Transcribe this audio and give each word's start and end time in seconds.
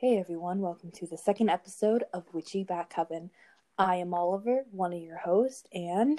Hey 0.00 0.16
everyone, 0.16 0.60
welcome 0.60 0.90
to 0.92 1.06
the 1.06 1.18
second 1.18 1.50
episode 1.50 2.04
of 2.14 2.24
Witchy 2.32 2.64
Bat 2.64 2.88
Coven. 2.88 3.30
I 3.76 3.96
am 3.96 4.14
Oliver, 4.14 4.64
one 4.70 4.94
of 4.94 5.02
your 5.02 5.18
hosts, 5.18 5.66
and 5.74 6.18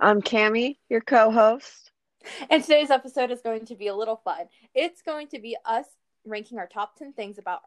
I'm 0.00 0.20
Cami, 0.20 0.78
your 0.88 1.00
co-host. 1.00 1.92
And 2.50 2.60
today's 2.60 2.90
episode 2.90 3.30
is 3.30 3.40
going 3.40 3.66
to 3.66 3.76
be 3.76 3.86
a 3.86 3.94
little 3.94 4.20
fun. 4.24 4.46
It's 4.74 5.00
going 5.02 5.28
to 5.28 5.38
be 5.38 5.56
us 5.64 5.86
ranking 6.26 6.58
our 6.58 6.66
top 6.66 6.96
10 6.98 7.12
things 7.12 7.38
about 7.38 7.60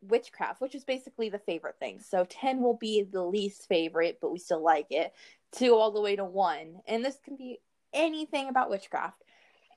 witchcraft, 0.00 0.60
which 0.60 0.76
is 0.76 0.84
basically 0.84 1.28
the 1.28 1.40
favorite 1.40 1.80
things. 1.80 2.06
So 2.08 2.24
10 2.30 2.62
will 2.62 2.76
be 2.76 3.02
the 3.02 3.24
least 3.24 3.66
favorite, 3.66 4.18
but 4.22 4.30
we 4.30 4.38
still 4.38 4.62
like 4.62 4.86
it. 4.90 5.12
2 5.56 5.74
all 5.74 5.90
the 5.90 6.00
way 6.00 6.14
to 6.14 6.24
1. 6.24 6.82
And 6.86 7.04
this 7.04 7.18
can 7.24 7.34
be 7.34 7.58
anything 7.92 8.48
about 8.48 8.70
witchcraft. 8.70 9.24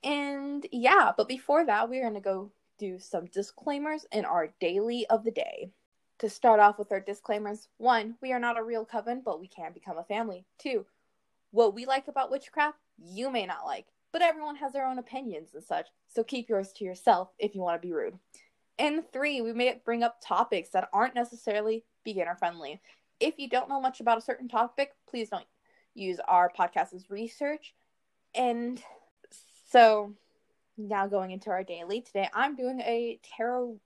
And 0.04 0.64
yeah, 0.70 1.10
but 1.16 1.26
before 1.26 1.66
that, 1.66 1.90
we're 1.90 2.02
going 2.02 2.14
to 2.14 2.20
go 2.20 2.52
do 2.78 2.98
some 2.98 3.26
disclaimers 3.26 4.06
in 4.12 4.24
our 4.24 4.48
daily 4.60 5.06
of 5.08 5.24
the 5.24 5.30
day. 5.30 5.70
To 6.18 6.28
start 6.28 6.60
off 6.60 6.78
with 6.78 6.92
our 6.92 7.00
disclaimers, 7.00 7.68
one, 7.78 8.16
we 8.22 8.32
are 8.32 8.38
not 8.38 8.58
a 8.58 8.62
real 8.62 8.84
coven, 8.84 9.22
but 9.24 9.40
we 9.40 9.48
can 9.48 9.72
become 9.72 9.98
a 9.98 10.04
family. 10.04 10.44
Two, 10.58 10.86
what 11.50 11.74
we 11.74 11.86
like 11.86 12.08
about 12.08 12.30
witchcraft, 12.30 12.78
you 12.98 13.30
may 13.30 13.46
not 13.46 13.66
like, 13.66 13.86
but 14.12 14.22
everyone 14.22 14.56
has 14.56 14.72
their 14.72 14.86
own 14.86 14.98
opinions 14.98 15.50
and 15.54 15.64
such, 15.64 15.88
so 16.08 16.22
keep 16.22 16.48
yours 16.48 16.72
to 16.72 16.84
yourself 16.84 17.30
if 17.38 17.54
you 17.54 17.60
want 17.60 17.80
to 17.80 17.86
be 17.86 17.92
rude. 17.92 18.18
And 18.78 19.02
three, 19.12 19.40
we 19.40 19.52
may 19.52 19.80
bring 19.84 20.02
up 20.02 20.18
topics 20.20 20.70
that 20.70 20.88
aren't 20.92 21.14
necessarily 21.14 21.84
beginner 22.04 22.36
friendly. 22.36 22.80
If 23.20 23.34
you 23.38 23.48
don't 23.48 23.68
know 23.68 23.80
much 23.80 24.00
about 24.00 24.18
a 24.18 24.22
certain 24.22 24.48
topic, 24.48 24.92
please 25.08 25.28
don't 25.30 25.46
use 25.94 26.18
our 26.26 26.50
podcast 26.56 26.92
as 26.94 27.10
research. 27.10 27.74
And 28.34 28.82
so 29.70 30.14
now 30.76 31.06
going 31.06 31.30
into 31.30 31.50
our 31.50 31.64
daily. 31.64 32.00
Today 32.00 32.28
i'm 32.34 32.56
doing 32.56 32.80
a 32.80 33.18
tarot 33.36 33.78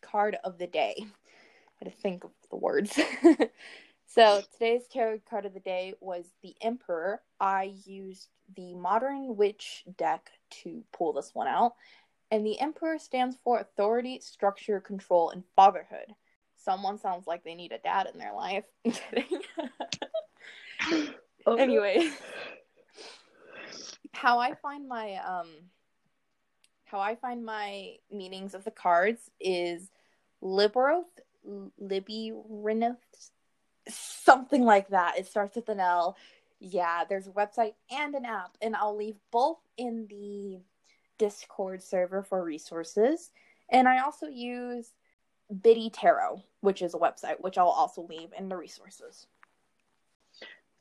card 0.00 0.36
of 0.44 0.58
the 0.58 0.66
day. 0.66 0.94
I 0.98 1.04
had 1.84 1.92
to 1.92 1.98
think 1.98 2.24
of 2.24 2.30
the 2.50 2.56
words. 2.56 2.98
So 4.14 4.42
today's 4.52 4.86
tarot 4.86 5.22
card 5.28 5.44
of 5.44 5.54
the 5.54 5.60
day 5.60 5.94
was 6.00 6.26
the 6.40 6.54
emperor. 6.60 7.20
I 7.40 7.74
used 7.84 8.28
the 8.54 8.72
modern 8.74 9.36
witch 9.36 9.82
deck 9.96 10.30
to 10.62 10.84
pull 10.92 11.12
this 11.12 11.34
one 11.34 11.48
out. 11.48 11.74
And 12.30 12.46
the 12.46 12.60
emperor 12.60 12.98
stands 12.98 13.36
for 13.42 13.58
authority 13.58 14.20
structure 14.20 14.78
control 14.78 15.30
and 15.30 15.42
fatherhood. 15.56 16.14
Someone 16.56 16.96
sounds 16.96 17.26
like 17.26 17.42
they 17.42 17.56
need 17.56 17.72
a 17.72 17.78
dad 17.78 18.08
in 18.12 18.20
their 18.20 18.34
life. 18.34 18.64
Kidding. 18.84 19.40
Oh, 21.46 21.56
anyway. 21.56 22.10
How 24.12 24.38
i 24.38 24.54
find 24.54 24.88
my 24.88 25.16
um 25.16 25.48
how 26.94 27.00
I 27.00 27.16
find 27.16 27.44
my 27.44 27.96
meanings 28.12 28.54
of 28.54 28.62
the 28.62 28.70
cards 28.70 29.28
is 29.40 29.90
Libroth, 30.40 31.02
Libyrinoth, 31.82 32.96
something 33.88 34.64
like 34.64 34.90
that. 34.90 35.18
It 35.18 35.26
starts 35.26 35.56
with 35.56 35.68
an 35.68 35.80
L. 35.80 36.16
Yeah, 36.60 37.02
there's 37.08 37.26
a 37.26 37.32
website 37.32 37.74
and 37.90 38.14
an 38.14 38.24
app, 38.24 38.56
and 38.62 38.76
I'll 38.76 38.96
leave 38.96 39.16
both 39.32 39.58
in 39.76 40.06
the 40.08 40.60
Discord 41.18 41.82
server 41.82 42.22
for 42.22 42.44
resources. 42.44 43.32
And 43.68 43.88
I 43.88 43.98
also 43.98 44.28
use 44.28 44.92
Biddy 45.62 45.90
Tarot, 45.90 46.44
which 46.60 46.80
is 46.80 46.94
a 46.94 46.98
website, 46.98 47.40
which 47.40 47.58
I'll 47.58 47.66
also 47.66 48.02
leave 48.02 48.28
in 48.38 48.48
the 48.48 48.56
resources. 48.56 49.26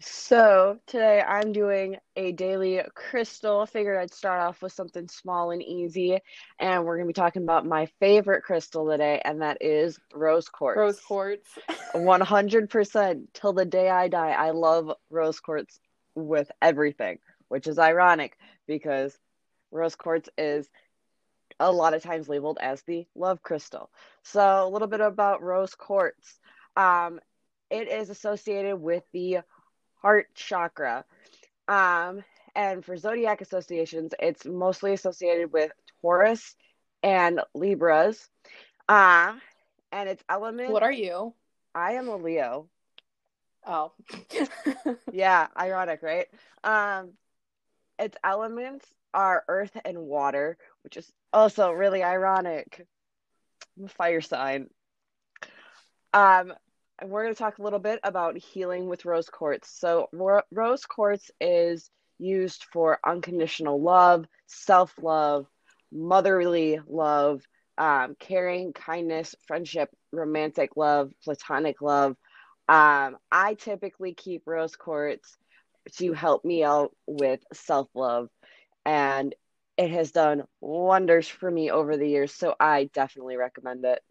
So 0.06 0.80
today 0.86 1.22
I'm 1.22 1.54
doing 1.54 1.96
a 2.18 2.34
daily 2.34 2.82
crystal. 2.94 3.66
Figured 3.66 3.98
I'd 3.98 4.14
start 4.14 4.42
off 4.42 4.62
with 4.62 4.74
something 4.74 5.08
small 5.08 5.52
and 5.52 5.64
easy, 5.64 6.20
and 6.60 6.84
we're 6.84 6.98
gonna 6.98 7.08
be 7.08 7.14
talking 7.14 7.44
about 7.44 7.66
my 7.66 7.86
favorite 8.02 8.44
crystal 8.44 8.90
today, 8.90 9.22
and 9.24 9.42
that 9.42 9.60
is 9.62 9.98
rose 10.14 10.50
quartz. 10.50 10.78
Rose 10.78 11.00
quartz. 11.00 11.58
One 11.94 12.20
hundred 12.20 12.70
percent 12.70 13.34
till 13.34 13.54
the 13.54 13.64
day 13.64 13.90
I 13.90 14.10
die. 14.10 14.32
I 14.32 14.52
love 14.52 14.92
rose 15.10 15.40
quartz 15.40 15.80
with 16.16 16.52
everything, 16.62 17.20
which 17.48 17.66
is 17.66 17.80
ironic 17.80 18.38
because 18.68 19.18
rose 19.72 19.96
quartz 19.96 20.28
is 20.38 20.70
a 21.62 21.72
lot 21.72 21.94
of 21.94 22.04
times 22.04 22.28
labeled 22.28 22.58
as 22.60 22.82
the 22.82 23.08
love 23.16 23.42
crystal. 23.42 23.90
So 24.24 24.68
a 24.68 24.70
little 24.70 24.90
bit 24.90 25.00
about 25.00 25.42
rose 25.42 25.76
quartz. 25.76 26.40
Um, 26.76 27.22
it 27.70 27.88
is 27.88 28.10
associated 28.10 28.76
with 28.76 29.04
the 29.14 29.40
heart 30.04 30.28
chakra. 30.36 31.06
Um, 31.68 32.24
and 32.56 32.86
for 32.86 32.98
zodiac 32.98 33.42
associations, 33.42 34.14
it's 34.20 34.46
mostly 34.46 34.94
associated 34.94 35.52
with 35.52 35.72
Taurus 36.02 36.56
and 37.02 37.42
Libras. 37.56 38.30
Uh, 38.88 39.34
and 39.92 40.10
its 40.10 40.24
element. 40.30 40.72
What 40.72 40.84
are 40.84 40.92
you? 40.92 41.34
I 41.74 41.94
am 41.94 42.10
a 42.10 42.18
Leo. 42.18 42.68
Oh. 43.66 43.94
yeah, 45.12 45.48
ironic, 45.58 46.04
right? 46.04 46.28
Um, 46.64 47.12
its 47.98 48.18
elements 48.24 48.86
are 49.14 49.44
earth 49.48 49.76
and 49.86 49.98
water, 50.00 50.58
which 50.84 50.98
is 50.98 51.12
also 51.32 51.72
really 51.72 52.04
ironic. 52.04 52.86
I'm 53.78 53.86
a 53.86 53.90
fire 53.90 54.22
sign. 54.22 54.70
Um, 56.14 56.54
we're 57.10 57.24
going 57.24 57.34
to 57.34 57.40
talk 57.40 57.58
a 57.58 57.64
little 57.64 57.80
bit 57.80 58.00
about 58.04 58.38
healing 58.38 58.88
with 58.88 59.06
rose 59.06 59.30
quartz. 59.30 59.70
So, 59.80 60.08
ro- 60.12 60.42
rose 60.52 60.86
quartz 60.86 61.32
is 61.42 61.90
used 62.20 62.66
for 62.72 63.00
unconditional 63.06 63.82
love, 63.82 64.26
self 64.48 64.94
love, 65.02 65.48
motherly 65.92 66.80
love, 66.88 67.42
um, 67.78 68.16
caring, 68.20 68.74
kindness, 68.74 69.36
friendship, 69.48 69.90
romantic 70.12 70.78
love, 70.78 71.12
platonic 71.24 71.82
love. 71.82 72.16
Um, 72.70 73.18
I 73.32 73.56
typically 73.60 74.14
keep 74.14 74.44
rose 74.46 74.76
quartz 74.76 75.38
to 75.98 76.14
help 76.14 76.46
me 76.46 76.64
out 76.64 76.96
with 77.08 77.42
self 77.54 77.90
love, 77.94 78.30
and 78.86 79.36
it 79.78 79.92
has 79.92 80.12
done 80.12 80.44
wonders 80.62 81.28
for 81.28 81.50
me 81.50 81.72
over 81.72 81.98
the 81.98 82.08
years. 82.08 82.34
So, 82.34 82.56
I 82.60 82.90
definitely 82.94 83.38
recommend 83.38 83.86
it. 83.86 84.02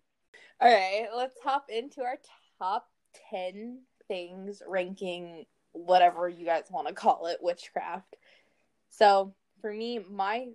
All 0.61 0.71
right, 0.71 1.09
let's 1.17 1.39
hop 1.43 1.65
into 1.69 2.03
our 2.03 2.19
top 2.63 2.89
10 3.31 3.81
things 4.07 4.63
ranking 4.69 5.45
whatever 5.73 6.29
you 6.29 6.45
guys 6.45 6.65
want 6.71 6.87
to 6.87 6.95
call 6.95 7.27
it 7.27 7.39
witchcraft. 7.41 8.17
So, 8.91 9.35
for 9.61 9.73
me, 9.73 10.01
my 10.11 10.49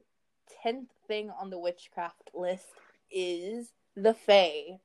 10th 0.65 0.87
thing 1.07 1.31
on 1.39 1.49
the 1.49 1.59
witchcraft 1.59 2.29
list 2.33 2.65
is 3.11 3.73
the 3.95 4.13
Fae. 4.13 4.79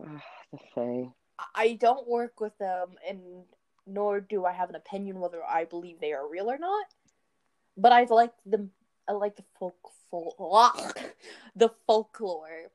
Ugh, 0.00 0.20
the 0.52 0.58
Fae. 0.74 1.12
I 1.54 1.78
don't 1.80 2.06
work 2.08 2.40
with 2.40 2.56
them, 2.58 2.90
and 3.08 3.20
nor 3.86 4.20
do 4.20 4.44
I 4.44 4.52
have 4.52 4.68
an 4.70 4.76
opinion 4.76 5.20
whether 5.20 5.42
I 5.42 5.64
believe 5.64 6.00
they 6.00 6.12
are 6.12 6.28
real 6.28 6.50
or 6.50 6.58
not. 6.58 6.86
But 7.76 7.92
I 7.92 8.04
like 8.04 8.32
the 8.44 8.68
I 9.08 9.12
like 9.12 9.36
the 9.36 9.44
folk, 9.58 9.76
folk 10.10 10.34
the 11.56 11.70
folklore 11.86 12.70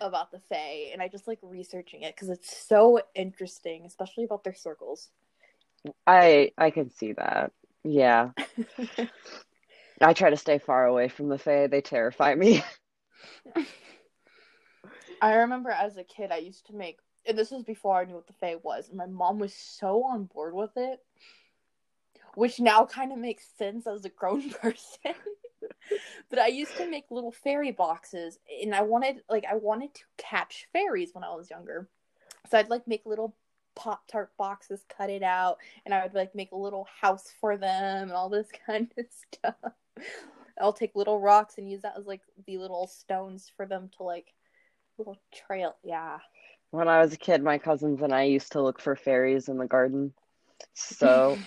about 0.00 0.30
the 0.30 0.40
Fae, 0.48 0.90
and 0.92 1.00
I 1.00 1.08
just 1.08 1.26
like 1.26 1.38
researching 1.42 2.02
it 2.02 2.14
because 2.14 2.28
it's 2.28 2.66
so 2.66 3.00
interesting, 3.14 3.84
especially 3.86 4.24
about 4.24 4.44
their 4.44 4.54
circles. 4.54 5.08
I 6.06 6.52
I 6.56 6.70
can 6.70 6.90
see 6.90 7.12
that. 7.14 7.52
Yeah. 7.84 8.30
I 10.00 10.12
try 10.14 10.30
to 10.30 10.36
stay 10.36 10.58
far 10.58 10.86
away 10.86 11.08
from 11.08 11.28
the 11.28 11.38
Fae. 11.38 11.66
They 11.68 11.80
terrify 11.80 12.34
me. 12.34 12.62
I 15.22 15.34
remember 15.34 15.70
as 15.70 15.96
a 15.96 16.04
kid, 16.04 16.32
I 16.32 16.38
used 16.38 16.66
to 16.66 16.74
make, 16.74 16.98
and 17.26 17.38
this 17.38 17.52
was 17.52 17.62
before 17.62 18.00
I 18.00 18.04
knew 18.04 18.14
what 18.14 18.26
the 18.26 18.32
Fae 18.32 18.56
was, 18.62 18.88
and 18.88 18.98
my 18.98 19.06
mom 19.06 19.38
was 19.38 19.54
so 19.54 20.02
on 20.04 20.24
board 20.24 20.54
with 20.54 20.72
it, 20.76 20.98
which 22.34 22.58
now 22.58 22.84
kind 22.86 23.12
of 23.12 23.18
makes 23.18 23.44
sense 23.56 23.86
as 23.86 24.04
a 24.04 24.08
grown 24.08 24.50
person 24.62 25.14
but 26.30 26.38
I 26.38 26.48
used 26.48 26.76
to 26.76 26.88
make 26.88 27.04
little 27.10 27.32
fairy 27.32 27.72
boxes 27.72 28.38
and 28.62 28.74
I 28.74 28.82
wanted 28.82 29.22
like 29.28 29.44
I 29.50 29.56
wanted 29.56 29.94
to 29.94 30.02
catch 30.18 30.68
fairies 30.72 31.10
when 31.12 31.24
I 31.24 31.34
was 31.34 31.50
younger. 31.50 31.88
So 32.50 32.58
I'd 32.58 32.70
like 32.70 32.86
make 32.86 33.06
little 33.06 33.34
pop 33.74 34.06
tart 34.06 34.30
boxes, 34.36 34.84
cut 34.96 35.10
it 35.10 35.22
out, 35.22 35.58
and 35.84 35.94
I 35.94 36.02
would 36.02 36.14
like 36.14 36.34
make 36.34 36.52
a 36.52 36.56
little 36.56 36.86
house 37.00 37.32
for 37.40 37.56
them 37.56 38.02
and 38.02 38.12
all 38.12 38.28
this 38.28 38.48
kind 38.66 38.90
of 38.98 39.06
stuff. 39.32 39.72
I'll 40.60 40.72
take 40.72 40.94
little 40.94 41.20
rocks 41.20 41.58
and 41.58 41.70
use 41.70 41.82
that 41.82 41.94
as 41.98 42.06
like 42.06 42.20
the 42.46 42.58
little 42.58 42.86
stones 42.86 43.50
for 43.56 43.66
them 43.66 43.90
to 43.96 44.02
like 44.02 44.32
little 44.98 45.18
trail. 45.34 45.76
Yeah. 45.82 46.18
When 46.70 46.88
I 46.88 47.00
was 47.00 47.12
a 47.12 47.18
kid, 47.18 47.42
my 47.42 47.58
cousins 47.58 48.00
and 48.02 48.14
I 48.14 48.24
used 48.24 48.52
to 48.52 48.62
look 48.62 48.80
for 48.80 48.96
fairies 48.96 49.48
in 49.48 49.58
the 49.58 49.66
garden. 49.66 50.12
So 50.74 51.38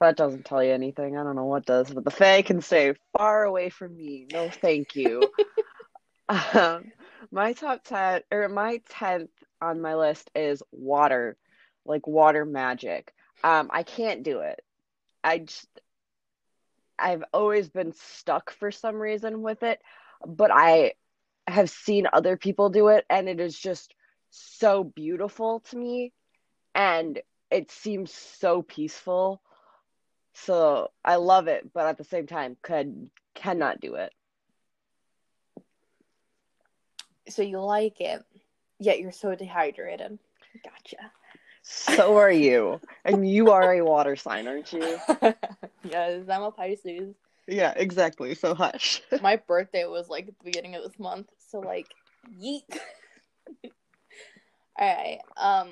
that 0.00 0.16
doesn't 0.16 0.44
tell 0.44 0.62
you 0.62 0.72
anything. 0.72 1.16
I 1.16 1.22
don't 1.22 1.36
know 1.36 1.44
what 1.44 1.66
does, 1.66 1.90
but 1.90 2.04
the 2.04 2.10
Fae 2.10 2.42
can 2.42 2.60
stay 2.60 2.94
far 3.16 3.44
away 3.44 3.70
from 3.70 3.96
me. 3.96 4.26
No, 4.32 4.48
thank 4.50 4.94
you. 4.96 5.30
um, 6.28 6.84
my 7.30 7.52
top 7.52 7.84
10 7.84 8.22
or 8.30 8.48
my 8.48 8.80
10th 8.90 9.28
on 9.60 9.80
my 9.80 9.94
list 9.94 10.30
is 10.34 10.62
water, 10.72 11.36
like 11.84 12.06
water 12.06 12.44
magic. 12.44 13.12
Um, 13.42 13.70
I 13.72 13.82
can't 13.82 14.22
do 14.22 14.40
it. 14.40 14.60
I 15.22 15.38
just, 15.38 15.68
I've 16.98 17.24
always 17.32 17.68
been 17.68 17.92
stuck 17.92 18.50
for 18.52 18.70
some 18.70 18.96
reason 18.96 19.42
with 19.42 19.62
it, 19.62 19.80
but 20.26 20.50
I 20.52 20.94
have 21.46 21.70
seen 21.70 22.06
other 22.12 22.36
people 22.36 22.70
do 22.70 22.88
it 22.88 23.04
and 23.10 23.28
it 23.28 23.40
is 23.40 23.58
just 23.58 23.94
so 24.30 24.84
beautiful 24.84 25.60
to 25.70 25.76
me 25.76 26.12
and 26.74 27.20
it 27.50 27.70
seems 27.70 28.12
so 28.12 28.62
peaceful. 28.62 29.42
So 30.34 30.90
I 31.04 31.16
love 31.16 31.48
it, 31.48 31.72
but 31.72 31.86
at 31.86 31.98
the 31.98 32.04
same 32.04 32.26
time 32.26 32.56
could 32.62 33.10
cannot 33.34 33.80
do 33.80 33.94
it. 33.94 34.12
So 37.28 37.42
you 37.42 37.60
like 37.60 38.00
it, 38.00 38.24
yet 38.78 39.00
you're 39.00 39.12
so 39.12 39.34
dehydrated. 39.34 40.18
Gotcha. 40.64 41.12
So 41.62 42.16
are 42.16 42.32
you. 42.32 42.80
and 43.04 43.28
you 43.28 43.50
are 43.50 43.74
a 43.74 43.82
water 43.84 44.16
sign, 44.16 44.48
aren't 44.48 44.72
you? 44.72 44.98
yes, 45.84 46.24
I'm 46.28 46.42
a 46.42 46.50
Pisces. 46.50 47.14
Yeah, 47.46 47.72
exactly. 47.76 48.34
So 48.34 48.54
hush. 48.54 49.02
My 49.22 49.36
birthday 49.36 49.84
was 49.84 50.08
like 50.08 50.26
the 50.26 50.34
beginning 50.44 50.74
of 50.74 50.82
this 50.82 50.98
month, 50.98 51.28
so 51.50 51.58
like 51.58 51.88
yeet. 52.40 52.62
All 54.78 54.96
right. 54.96 55.18
Um 55.36 55.70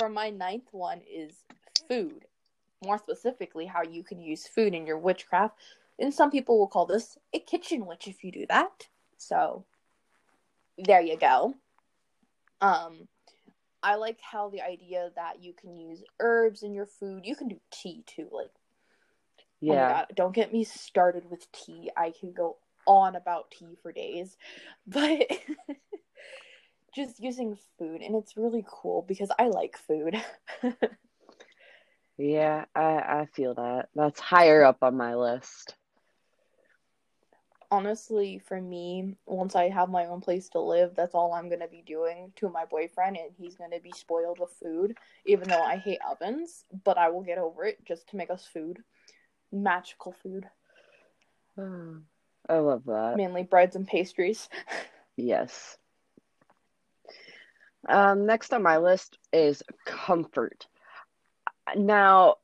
for 0.00 0.08
my 0.08 0.30
ninth 0.30 0.68
one 0.70 1.02
is 1.06 1.34
food. 1.86 2.24
More 2.82 2.96
specifically, 2.96 3.66
how 3.66 3.82
you 3.82 4.02
can 4.02 4.18
use 4.18 4.46
food 4.46 4.72
in 4.72 4.86
your 4.86 4.96
witchcraft. 4.96 5.58
And 5.98 6.14
some 6.14 6.30
people 6.30 6.58
will 6.58 6.68
call 6.68 6.86
this 6.86 7.18
a 7.34 7.38
kitchen 7.38 7.84
witch 7.84 8.08
if 8.08 8.24
you 8.24 8.32
do 8.32 8.46
that. 8.48 8.88
So 9.18 9.66
there 10.78 11.02
you 11.02 11.18
go. 11.18 11.54
Um 12.62 13.08
I 13.82 13.96
like 13.96 14.18
how 14.22 14.48
the 14.48 14.62
idea 14.62 15.10
that 15.16 15.42
you 15.42 15.52
can 15.52 15.78
use 15.78 16.02
herbs 16.18 16.62
in 16.62 16.72
your 16.72 16.86
food. 16.86 17.26
You 17.26 17.36
can 17.36 17.48
do 17.48 17.60
tea 17.70 18.02
too. 18.06 18.28
Like, 18.32 18.52
yeah. 19.60 19.84
Oh 19.84 19.88
God, 19.94 20.06
don't 20.14 20.34
get 20.34 20.50
me 20.50 20.64
started 20.64 21.30
with 21.30 21.52
tea. 21.52 21.90
I 21.94 22.14
can 22.18 22.32
go 22.32 22.56
on 22.86 23.16
about 23.16 23.50
tea 23.50 23.76
for 23.82 23.92
days, 23.92 24.38
but 24.86 25.28
just 26.94 27.20
using 27.20 27.56
food, 27.78 28.02
and 28.02 28.14
it's 28.16 28.36
really 28.36 28.64
cool 28.68 29.04
because 29.06 29.30
I 29.38 29.48
like 29.48 29.76
food. 29.76 30.16
yeah, 32.18 32.64
I 32.74 32.82
I 32.82 33.28
feel 33.34 33.54
that. 33.54 33.88
That's 33.94 34.20
higher 34.20 34.64
up 34.64 34.78
on 34.82 34.96
my 34.96 35.14
list 35.14 35.74
honestly, 37.70 38.38
for 38.38 38.60
me, 38.60 39.16
once 39.26 39.54
I 39.54 39.68
have 39.68 39.88
my 39.88 40.06
own 40.06 40.20
place 40.20 40.48
to 40.50 40.60
live, 40.60 40.94
that's 40.94 41.14
all 41.14 41.32
I'm 41.32 41.48
gonna 41.48 41.68
be 41.68 41.82
doing 41.82 42.32
to 42.36 42.48
my 42.48 42.64
boyfriend, 42.64 43.16
and 43.16 43.30
he's 43.36 43.56
gonna 43.56 43.80
be 43.80 43.92
spoiled 43.92 44.38
with 44.38 44.50
food. 44.62 44.96
Even 45.24 45.48
though 45.48 45.62
I 45.62 45.76
hate 45.76 46.00
ovens, 46.08 46.64
but 46.84 46.98
I 46.98 47.08
will 47.08 47.22
get 47.22 47.38
over 47.38 47.64
it 47.64 47.84
just 47.84 48.08
to 48.08 48.16
make 48.16 48.30
us 48.30 48.46
food, 48.52 48.78
magical 49.52 50.12
food. 50.22 50.48
I 51.58 52.58
love 52.58 52.84
that. 52.86 53.14
Mainly 53.16 53.44
breads 53.44 53.76
and 53.76 53.86
pastries. 53.86 54.48
yes. 55.16 55.76
Um, 57.88 58.26
next 58.26 58.52
on 58.52 58.62
my 58.62 58.78
list 58.78 59.18
is 59.32 59.62
comfort. 59.86 60.66
Now, 61.76 62.36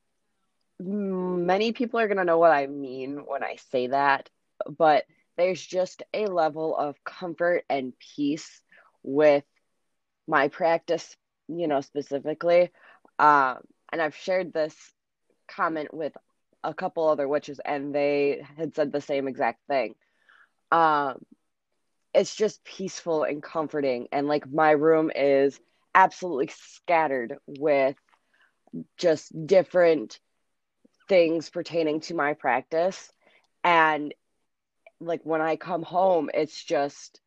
many 0.78 1.72
people 1.72 2.00
are 2.00 2.08
going 2.08 2.18
to 2.18 2.24
know 2.24 2.38
what 2.38 2.52
I 2.52 2.66
mean 2.66 3.24
when 3.26 3.42
I 3.42 3.56
say 3.70 3.88
that, 3.88 4.30
but 4.78 5.04
there's 5.36 5.64
just 5.64 6.02
a 6.14 6.26
level 6.26 6.76
of 6.76 7.02
comfort 7.04 7.64
and 7.68 7.92
peace 7.98 8.60
with 9.02 9.44
my 10.26 10.48
practice, 10.48 11.16
you 11.48 11.68
know, 11.68 11.80
specifically. 11.80 12.70
Um, 13.18 13.58
and 13.92 14.02
I've 14.02 14.16
shared 14.16 14.52
this 14.52 14.74
comment 15.48 15.92
with 15.92 16.12
a 16.64 16.74
couple 16.74 17.08
other 17.08 17.28
witches, 17.28 17.60
and 17.64 17.94
they 17.94 18.44
had 18.56 18.74
said 18.74 18.92
the 18.92 19.00
same 19.00 19.28
exact 19.28 19.60
thing. 19.68 19.94
Um, 20.72 21.18
it's 22.16 22.34
just 22.34 22.64
peaceful 22.64 23.22
and 23.24 23.42
comforting, 23.42 24.08
and 24.10 24.26
like 24.26 24.50
my 24.50 24.72
room 24.72 25.10
is 25.14 25.60
absolutely 25.94 26.48
scattered 26.48 27.36
with 27.46 27.96
just 28.98 29.32
different 29.46 30.18
things 31.08 31.48
pertaining 31.48 32.00
to 32.00 32.14
my 32.14 32.34
practice 32.34 33.12
and 33.64 34.12
like 35.00 35.20
when 35.24 35.40
I 35.40 35.56
come 35.56 35.82
home, 35.82 36.30
it's 36.32 36.62
just 36.64 37.20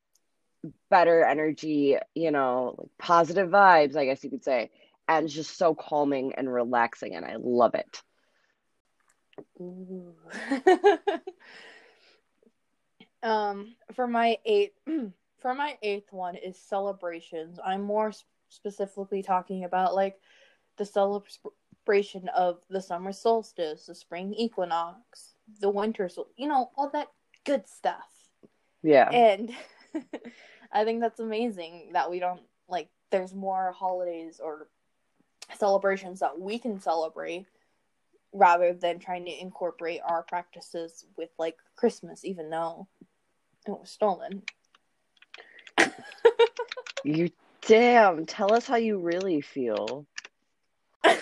better 0.90 1.24
energy, 1.24 1.98
you 2.16 2.32
know, 2.32 2.76
like 2.78 2.90
positive 2.98 3.50
vibes, 3.50 3.96
I 3.96 4.06
guess 4.06 4.24
you 4.24 4.30
could 4.30 4.44
say. 4.44 4.72
And 5.08 5.26
it's 5.26 5.34
just 5.34 5.58
so 5.58 5.74
calming 5.76 6.34
and 6.36 6.52
relaxing, 6.52 7.16
and 7.16 7.26
I 7.26 7.36
love 7.40 7.76
it. 7.76 8.02
um, 13.24 13.76
for 13.94 14.08
my 14.08 14.38
eighth, 14.46 14.76
for 15.40 15.54
my 15.54 15.78
eighth 15.82 16.12
one 16.12 16.36
is 16.36 16.58
celebrations. 16.58 17.60
I'm 17.64 17.82
more 17.82 18.12
specifically 18.50 19.24
talking 19.24 19.64
about 19.64 19.96
like 19.96 20.20
the 20.78 20.86
celebration 20.86 22.30
of 22.36 22.60
the 22.70 22.82
summer 22.82 23.12
solstice, 23.12 23.86
the 23.86 23.96
spring 23.96 24.34
equinox, 24.34 25.36
the 25.60 25.70
winter, 25.70 26.10
so 26.10 26.28
you 26.38 26.48
know 26.48 26.72
all 26.76 26.90
that 26.90 27.08
good 27.46 27.68
stuff. 27.68 28.10
Yeah. 28.82 29.10
And 29.10 29.52
I 30.72 30.84
think 30.84 31.02
that's 31.02 31.20
amazing 31.20 31.92
that 31.94 32.10
we 32.10 32.20
don't 32.20 32.42
like 32.68 32.90
there's 33.12 33.34
more 33.34 33.74
holidays 33.78 34.40
or 34.44 34.68
celebrations 35.58 36.20
that 36.20 36.40
we 36.40 36.60
can 36.60 36.80
celebrate 36.80 37.48
rather 38.32 38.74
than 38.74 39.00
trying 39.00 39.26
to 39.26 39.42
incorporate 39.42 40.02
our 40.06 40.22
practices 40.22 41.06
with 41.18 41.30
like 41.40 41.58
Christmas 41.76 42.24
even 42.24 42.52
though 42.52 42.88
it 43.74 43.82
was 43.82 43.90
stolen. 43.90 44.44
you 47.04 47.30
damn, 47.62 48.26
tell 48.26 48.54
us 48.54 48.68
how 48.68 48.76
you 48.76 49.00
really 49.00 49.42
feel. 49.42 50.06
I 51.04 51.20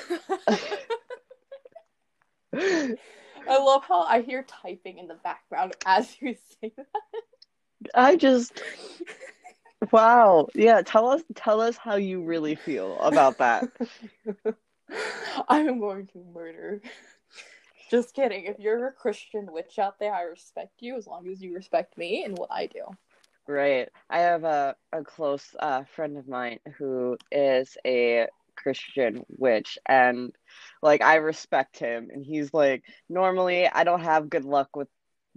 love 3.49 3.83
how 3.87 4.01
I 4.01 4.21
hear 4.21 4.43
typing 4.43 4.97
in 4.97 5.07
the 5.07 5.15
background 5.15 5.75
as 5.85 6.15
you 6.19 6.35
say 6.61 6.73
that. 6.75 6.87
I 7.93 8.15
just 8.15 8.59
Wow. 9.91 10.47
Yeah, 10.53 10.81
tell 10.81 11.09
us 11.09 11.21
tell 11.35 11.61
us 11.61 11.77
how 11.77 11.95
you 11.95 12.23
really 12.23 12.55
feel 12.55 12.97
about 12.99 13.37
that. 13.37 13.69
I 15.47 15.59
am 15.59 15.79
going 15.79 16.07
to 16.07 16.25
murder. 16.33 16.81
Just 17.89 18.13
kidding. 18.13 18.45
If 18.45 18.59
you're 18.59 18.87
a 18.87 18.91
Christian 18.91 19.51
witch 19.51 19.79
out 19.79 19.99
there, 19.99 20.13
I 20.13 20.23
respect 20.23 20.81
you 20.81 20.97
as 20.97 21.07
long 21.07 21.27
as 21.29 21.41
you 21.41 21.53
respect 21.53 21.97
me 21.97 22.23
and 22.23 22.37
what 22.37 22.51
I 22.51 22.67
do. 22.67 22.83
Right. 23.47 23.89
I 24.09 24.19
have 24.19 24.43
a, 24.43 24.75
a 24.91 25.03
close 25.03 25.55
uh, 25.59 25.83
friend 25.95 26.17
of 26.17 26.27
mine 26.27 26.59
who 26.77 27.17
is 27.31 27.77
a 27.85 28.27
Christian 28.57 29.23
witch 29.29 29.77
and 29.87 30.33
like 30.81 31.01
I 31.01 31.15
respect 31.15 31.77
him 31.77 32.09
and 32.11 32.25
he's 32.25 32.53
like 32.53 32.83
normally 33.07 33.67
I 33.67 33.83
don't 33.83 34.01
have 34.01 34.29
good 34.29 34.45
luck 34.45 34.75
with 34.75 34.87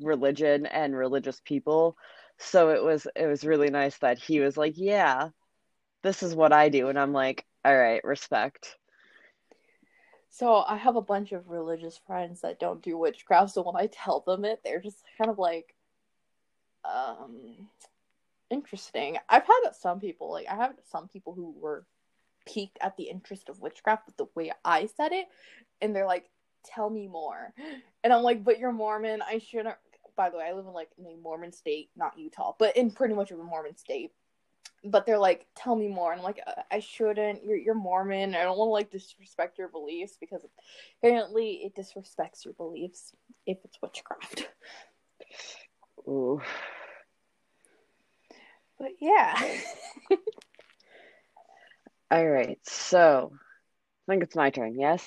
religion 0.00 0.66
and 0.66 0.96
religious 0.96 1.40
people 1.44 1.96
so 2.38 2.70
it 2.70 2.82
was 2.82 3.06
it 3.14 3.26
was 3.26 3.44
really 3.44 3.68
nice 3.68 3.98
that 3.98 4.18
he 4.18 4.40
was 4.40 4.56
like 4.56 4.72
yeah 4.76 5.28
this 6.02 6.22
is 6.22 6.34
what 6.34 6.52
I 6.52 6.70
do 6.70 6.88
and 6.88 6.98
I'm 6.98 7.12
like 7.12 7.44
all 7.62 7.76
right 7.76 8.02
respect 8.04 8.76
so 10.30 10.64
I 10.66 10.76
have 10.76 10.96
a 10.96 11.02
bunch 11.02 11.32
of 11.32 11.48
religious 11.48 12.00
friends 12.06 12.40
that 12.40 12.60
don't 12.60 12.82
do 12.82 12.96
witchcraft 12.96 13.52
so 13.52 13.62
when 13.62 13.76
I 13.76 13.88
tell 13.92 14.20
them 14.20 14.44
it 14.44 14.60
they're 14.64 14.80
just 14.80 15.02
kind 15.18 15.30
of 15.30 15.38
like 15.38 15.74
um 16.84 17.68
interesting 18.50 19.18
I've 19.28 19.46
had 19.46 19.72
some 19.78 20.00
people 20.00 20.30
like 20.30 20.46
I 20.50 20.56
have 20.56 20.74
some 20.90 21.08
people 21.08 21.34
who 21.34 21.54
were 21.60 21.84
piqued 22.46 22.78
at 22.80 22.96
the 22.96 23.04
interest 23.04 23.48
of 23.48 23.60
witchcraft 23.60 24.06
but 24.06 24.16
the 24.16 24.30
way 24.34 24.52
I 24.64 24.86
said 24.86 25.12
it. 25.12 25.26
And 25.80 25.94
they're 25.94 26.06
like, 26.06 26.30
tell 26.64 26.90
me 26.90 27.08
more. 27.08 27.52
And 28.02 28.14
I'm 28.14 28.22
like, 28.22 28.42
but 28.42 28.58
you're 28.58 28.72
Mormon. 28.72 29.20
I 29.22 29.38
shouldn't. 29.38 29.76
By 30.16 30.30
the 30.30 30.38
way, 30.38 30.44
I 30.48 30.52
live 30.54 30.66
in 30.66 30.72
like 30.72 30.88
in 30.98 31.06
a 31.06 31.16
Mormon 31.16 31.52
state, 31.52 31.90
not 31.96 32.18
Utah, 32.18 32.54
but 32.58 32.76
in 32.76 32.90
pretty 32.90 33.14
much 33.14 33.30
of 33.30 33.38
a 33.38 33.44
Mormon 33.44 33.76
state. 33.76 34.12
But 34.82 35.04
they're 35.04 35.18
like, 35.18 35.46
tell 35.54 35.76
me 35.76 35.88
more. 35.88 36.12
And 36.12 36.20
I'm 36.20 36.24
like, 36.24 36.40
uh, 36.46 36.62
I 36.70 36.80
shouldn't. 36.80 37.44
You're, 37.44 37.58
you're 37.58 37.74
Mormon. 37.74 38.34
I 38.34 38.42
don't 38.42 38.56
want 38.56 38.68
to 38.68 38.72
like 38.72 38.90
disrespect 38.90 39.58
your 39.58 39.68
beliefs 39.68 40.16
because 40.18 40.44
apparently 41.02 41.62
it 41.64 41.76
disrespects 41.76 42.44
your 42.44 42.54
beliefs 42.54 43.12
if 43.46 43.58
it's 43.64 43.78
witchcraft. 43.82 44.48
Ooh. 46.08 46.40
But 48.78 48.92
yeah. 49.00 49.38
All 52.10 52.26
right. 52.26 52.58
So 52.62 53.32
I 53.34 54.12
think 54.12 54.22
it's 54.22 54.34
my 54.34 54.50
turn. 54.50 54.78
Yes. 54.78 55.06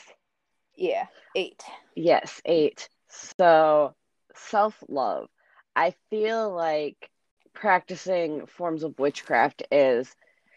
Yeah. 0.75 1.07
Eight. 1.35 1.63
Yes. 1.95 2.41
Eight. 2.45 2.87
So 3.09 3.95
self 4.35 4.81
love. 4.87 5.27
I 5.75 5.95
feel 6.09 6.53
like 6.53 7.09
practicing 7.53 8.45
forms 8.45 8.83
of 8.83 8.97
witchcraft 8.99 9.63
is 9.71 10.13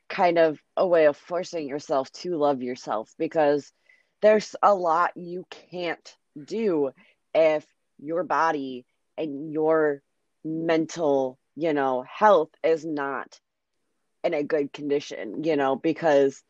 kind 0.08 0.38
of 0.38 0.60
a 0.76 0.86
way 0.86 1.06
of 1.06 1.16
forcing 1.16 1.68
yourself 1.68 2.10
to 2.12 2.36
love 2.36 2.62
yourself 2.62 3.12
because 3.18 3.72
there's 4.22 4.54
a 4.62 4.74
lot 4.74 5.16
you 5.16 5.44
can't 5.70 6.16
do 6.42 6.90
if 7.34 7.66
your 7.98 8.22
body 8.24 8.84
and 9.18 9.52
your 9.52 10.02
mental 10.44 11.38
you 11.56 11.72
know, 11.72 12.04
health 12.06 12.50
is 12.62 12.84
not 12.84 13.40
in 14.22 14.34
a 14.34 14.44
good 14.44 14.72
condition, 14.72 15.42
you 15.42 15.56
know, 15.56 15.74
because 15.74 16.42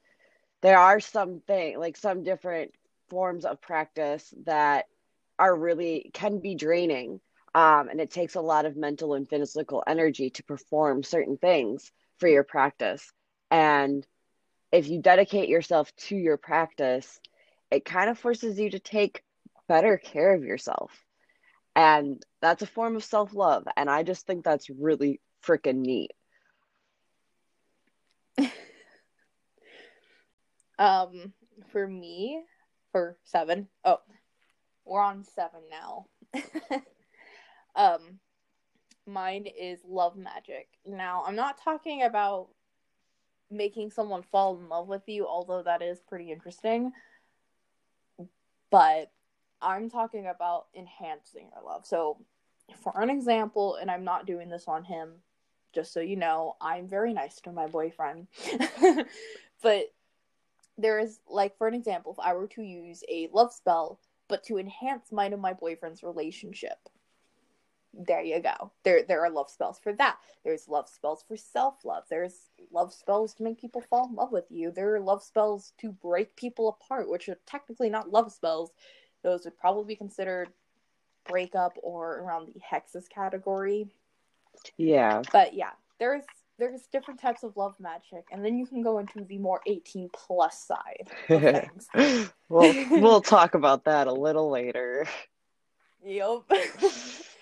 there 0.62 0.78
are 0.78 1.00
some 1.00 1.40
things 1.46 1.78
like 1.78 1.96
some 1.96 2.24
different 2.24 2.72
forms 3.08 3.44
of 3.44 3.60
practice 3.60 4.34
that 4.44 4.86
are 5.38 5.54
really 5.54 6.10
can 6.12 6.40
be 6.40 6.56
draining. 6.56 7.20
Um, 7.56 7.88
and 7.88 8.00
it 8.02 8.10
takes 8.10 8.34
a 8.34 8.40
lot 8.42 8.66
of 8.66 8.76
mental 8.76 9.14
and 9.14 9.26
physical 9.26 9.82
energy 9.86 10.28
to 10.28 10.42
perform 10.42 11.02
certain 11.02 11.38
things 11.38 11.90
for 12.18 12.28
your 12.28 12.44
practice. 12.44 13.10
And 13.50 14.06
if 14.70 14.88
you 14.88 15.00
dedicate 15.00 15.48
yourself 15.48 15.90
to 16.08 16.16
your 16.16 16.36
practice, 16.36 17.18
it 17.70 17.86
kind 17.86 18.10
of 18.10 18.18
forces 18.18 18.58
you 18.58 18.68
to 18.72 18.78
take 18.78 19.22
better 19.68 19.96
care 19.96 20.34
of 20.34 20.44
yourself. 20.44 20.90
And 21.74 22.22
that's 22.42 22.60
a 22.60 22.66
form 22.66 22.94
of 22.94 23.04
self 23.04 23.32
love. 23.32 23.66
And 23.74 23.88
I 23.88 24.02
just 24.02 24.26
think 24.26 24.44
that's 24.44 24.68
really 24.68 25.22
freaking 25.42 25.76
neat. 25.76 26.12
um, 30.78 31.32
for 31.72 31.88
me, 31.88 32.42
for 32.92 33.16
seven, 33.24 33.68
oh, 33.82 34.00
we're 34.84 35.00
on 35.00 35.24
seven 35.24 35.60
now. 35.70 36.04
um, 37.76 38.18
mine 39.06 39.46
is 39.46 39.80
love 39.86 40.16
magic. 40.16 40.68
Now, 40.84 41.22
I'm 41.26 41.36
not 41.36 41.62
talking 41.62 42.02
about 42.02 42.48
making 43.50 43.90
someone 43.90 44.22
fall 44.22 44.58
in 44.58 44.68
love 44.68 44.88
with 44.88 45.02
you, 45.06 45.26
although 45.26 45.62
that 45.62 45.82
is 45.82 46.00
pretty 46.00 46.32
interesting. 46.32 46.92
But 48.70 49.12
I'm 49.62 49.88
talking 49.88 50.26
about 50.26 50.66
enhancing 50.74 51.48
your 51.54 51.64
love. 51.64 51.86
So, 51.86 52.18
for 52.82 53.00
an 53.00 53.10
example, 53.10 53.76
and 53.76 53.90
I'm 53.90 54.04
not 54.04 54.26
doing 54.26 54.48
this 54.48 54.64
on 54.66 54.82
him, 54.84 55.12
just 55.72 55.92
so 55.92 56.00
you 56.00 56.16
know, 56.16 56.56
I'm 56.60 56.88
very 56.88 57.12
nice 57.12 57.40
to 57.42 57.52
my 57.52 57.68
boyfriend. 57.68 58.26
but 59.62 59.84
there 60.76 60.98
is, 60.98 61.20
like, 61.28 61.56
for 61.56 61.68
an 61.68 61.74
example, 61.74 62.12
if 62.12 62.18
I 62.18 62.34
were 62.34 62.48
to 62.48 62.62
use 62.62 63.04
a 63.08 63.28
love 63.32 63.52
spell, 63.52 64.00
but 64.28 64.42
to 64.44 64.58
enhance 64.58 65.12
mine 65.12 65.32
and 65.32 65.40
my 65.40 65.52
boyfriend's 65.52 66.02
relationship, 66.02 66.78
there 67.94 68.22
you 68.22 68.40
go. 68.40 68.72
There 68.84 69.02
there 69.06 69.24
are 69.24 69.30
love 69.30 69.50
spells 69.50 69.78
for 69.78 69.92
that. 69.94 70.18
There's 70.44 70.68
love 70.68 70.88
spells 70.88 71.24
for 71.26 71.36
self-love. 71.36 72.04
There's 72.10 72.50
love 72.70 72.92
spells 72.92 73.34
to 73.34 73.42
make 73.42 73.60
people 73.60 73.80
fall 73.80 74.08
in 74.08 74.14
love 74.14 74.32
with 74.32 74.46
you. 74.50 74.70
There 74.70 74.94
are 74.94 75.00
love 75.00 75.22
spells 75.22 75.72
to 75.78 75.92
break 75.92 76.36
people 76.36 76.68
apart, 76.68 77.08
which 77.08 77.28
are 77.28 77.38
technically 77.46 77.88
not 77.88 78.10
love 78.10 78.32
spells. 78.32 78.70
Those 79.22 79.44
would 79.44 79.58
probably 79.58 79.94
be 79.94 79.96
considered 79.96 80.50
breakup 81.28 81.76
or 81.82 82.18
around 82.20 82.48
the 82.48 82.60
hexes 82.60 83.08
category. 83.08 83.88
Yeah. 84.76 85.22
But 85.32 85.54
yeah, 85.54 85.72
there's 85.98 86.24
there's 86.58 86.86
different 86.86 87.20
types 87.20 87.42
of 87.42 87.56
love 87.56 87.74
magic, 87.78 88.26
and 88.30 88.44
then 88.44 88.58
you 88.58 88.66
can 88.66 88.82
go 88.82 88.98
into 88.98 89.24
the 89.24 89.38
more 89.38 89.60
18 89.66 90.10
plus 90.12 90.64
side 90.64 91.10
of 91.28 91.42
things. 91.94 92.28
we'll 92.48 93.00
we'll 93.00 93.20
talk 93.22 93.54
about 93.54 93.84
that 93.84 94.06
a 94.06 94.12
little 94.12 94.50
later. 94.50 95.06
Yep. 96.04 96.42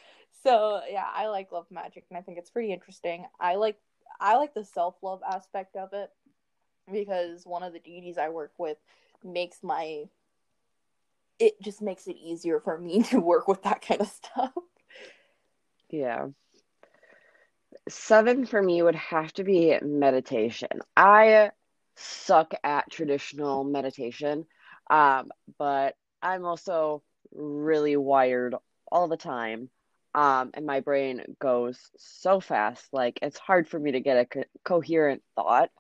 so 0.45 0.83
yeah, 0.89 1.07
I 1.13 1.27
like 1.29 1.51
love 1.51 1.67
magic, 1.71 2.05
and 2.11 2.19
I 2.19 2.23
think 2.23 2.39
it's 2.39 2.51
pretty 2.51 2.73
interesting. 2.73 3.27
I 3.41 3.57
like 3.57 3.79
I 4.21 4.37
like 4.37 4.55
the 4.55 4.65
self 4.65 4.97
love 5.03 5.21
aspect 5.29 5.75
of 5.77 5.93
it 5.93 6.11
because 6.93 7.45
one 7.45 7.63
of 7.63 7.73
the 7.73 7.79
deities 7.79 8.19
I 8.19 8.29
work 8.29 8.53
with 8.59 8.77
makes 9.25 9.63
my 9.63 10.05
it 11.39 11.61
just 11.61 11.83
makes 11.83 12.07
it 12.07 12.17
easier 12.17 12.61
for 12.61 12.79
me 12.79 13.03
to 13.11 13.19
work 13.21 13.49
with 13.49 13.63
that 13.63 13.81
kind 13.87 14.01
of 14.01 14.09
stuff. 14.09 14.53
Yeah. 15.91 16.29
Seven 17.89 18.47
for 18.47 18.63
me 18.63 18.83
would 18.83 18.95
have 18.95 19.33
to 19.35 19.45
be 19.45 19.77
meditation. 19.83 20.81
I 20.97 21.51
suck 21.97 22.55
at 22.63 22.91
traditional 22.91 23.65
meditation, 23.65 24.47
um, 24.91 25.31
but 25.59 25.95
I'm 26.23 26.45
also 26.45 27.03
really 27.33 27.97
wired 27.97 28.55
all 28.91 29.09
the 29.09 29.17
time. 29.17 29.69
Um, 30.15 30.51
and 30.55 30.67
my 30.67 30.81
brain 30.81 31.23
goes 31.41 31.79
so 31.97 32.41
fast, 32.41 32.87
like 32.93 33.19
it's 33.23 33.39
hard 33.39 33.69
for 33.69 33.79
me 33.79 33.93
to 33.93 34.01
get 34.01 34.19
a 34.19 34.25
co- 34.27 34.45
coherent 34.65 35.23
thought. 35.35 35.71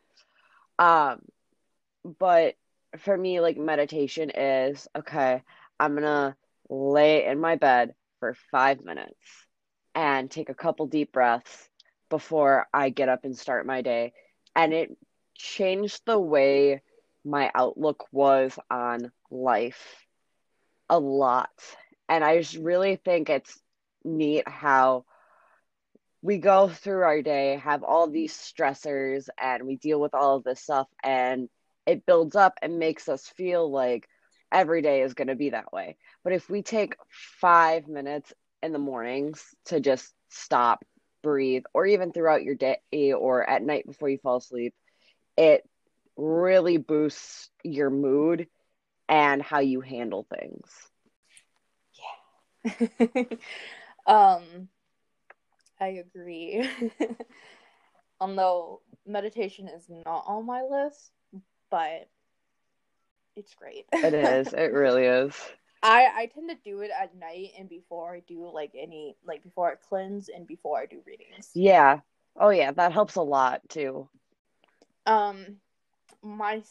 Um, 0.79 1.23
but 2.19 2.55
for 2.99 3.17
me, 3.17 3.41
like 3.41 3.57
meditation 3.57 4.31
is 4.31 4.89
okay, 4.97 5.43
I'm 5.79 5.95
gonna 5.95 6.37
lay 6.69 7.25
in 7.27 7.41
my 7.41 7.57
bed 7.57 7.95
for 8.21 8.35
five 8.51 8.85
minutes 8.85 9.47
and 9.95 10.31
take 10.31 10.49
a 10.49 10.55
couple 10.55 10.87
deep 10.87 11.13
breaths 11.13 11.69
before 12.11 12.67
I 12.73 12.91
get 12.91 13.09
up 13.09 13.25
and 13.25 13.37
start 13.37 13.67
my 13.67 13.83
day. 13.83 14.13
And 14.57 14.73
it 14.73 14.97
changed 15.37 16.03
the 16.07 16.19
way 16.19 16.83
my 17.25 17.51
outlook 17.55 18.07
was 18.13 18.59
on 18.71 19.13
life 19.31 20.05
a 20.89 20.99
lot. 20.99 21.51
And 22.09 22.25
I 22.25 22.39
just 22.39 22.57
really 22.57 22.97
think 22.97 23.31
it's 23.31 23.61
neat 24.05 24.49
how 24.49 25.05
we 26.23 26.39
go 26.39 26.69
through 26.69 27.03
our 27.03 27.23
day, 27.23 27.57
have 27.57 27.83
all 27.83 28.09
these 28.09 28.33
stressors, 28.35 29.29
and 29.39 29.65
we 29.65 29.77
deal 29.77 30.01
with 30.01 30.15
all 30.15 30.37
of 30.37 30.45
this 30.45 30.61
stuff, 30.61 30.89
and 31.03 31.49
it 31.87 32.07
builds 32.07 32.35
up 32.35 32.59
and 32.63 32.79
makes 32.79 33.09
us 33.09 33.27
feel 33.29 33.71
like 33.71 34.09
every 34.51 34.81
day 34.83 35.03
is 35.03 35.15
going 35.15 35.29
to 35.29 35.35
be 35.35 35.51
that 35.51 35.73
way. 35.73 35.97
But 36.23 36.33
if 36.33 36.49
we 36.49 36.63
take 36.63 36.97
five 37.41 37.89
minutes 37.89 38.33
in 38.63 38.73
the 38.73 38.79
mornings 38.79 39.45
to 39.67 39.81
just 39.81 40.15
stop, 40.31 40.85
breathe, 41.23 41.65
or 41.75 41.87
even 41.87 42.13
throughout 42.13 42.43
your 42.43 42.55
day 42.55 42.79
or 43.13 43.49
at 43.49 43.63
night 43.63 43.87
before 43.87 44.09
you 44.09 44.19
fall 44.19 44.37
asleep, 44.37 44.75
it 45.37 45.69
really 46.17 46.79
boosts 46.79 47.51
your 47.63 47.91
mood 47.91 48.47
and 49.09 49.43
how 49.43 49.59
you 49.61 49.81
handle 49.81 50.27
things. 50.31 50.71
Yeah. 52.65 53.25
um 54.07 54.69
I 55.81 55.89
agree. 55.89 56.69
Although 58.21 58.81
meditation 59.07 59.69
is 59.69 59.87
not 59.89 60.25
on 60.27 60.47
my 60.47 60.63
list, 60.63 61.11
but 61.71 62.09
it's 63.37 63.55
great. 63.55 63.87
it 63.93 64.15
is. 64.15 64.53
It 64.53 64.73
really 64.73 65.05
is. 65.05 65.35
I 65.83 66.09
I 66.17 66.27
tend 66.27 66.49
to 66.49 66.57
do 66.65 66.81
it 66.81 66.91
at 66.99 67.15
night 67.15 67.51
and 67.59 67.69
before 67.69 68.15
I 68.15 68.21
do 68.21 68.49
like 68.51 68.73
any 68.79 69.17
like 69.27 69.43
before 69.43 69.71
I 69.71 69.75
cleanse 69.75 70.29
and 70.29 70.47
before 70.47 70.79
I 70.79 70.87
do 70.87 71.01
readings. 71.07 71.51
Yeah. 71.55 72.01
Oh 72.39 72.51
yeah, 72.51 72.73
that 72.73 72.93
helps 72.93 73.17
a 73.17 73.23
lot 73.23 73.61
too. 73.69 74.09
Um 75.07 75.57
my 76.23 76.63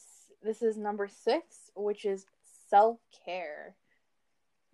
this 0.41 0.61
is 0.61 0.77
number 0.77 1.07
6, 1.07 1.71
which 1.75 2.05
is 2.05 2.25
self-care. 2.69 3.75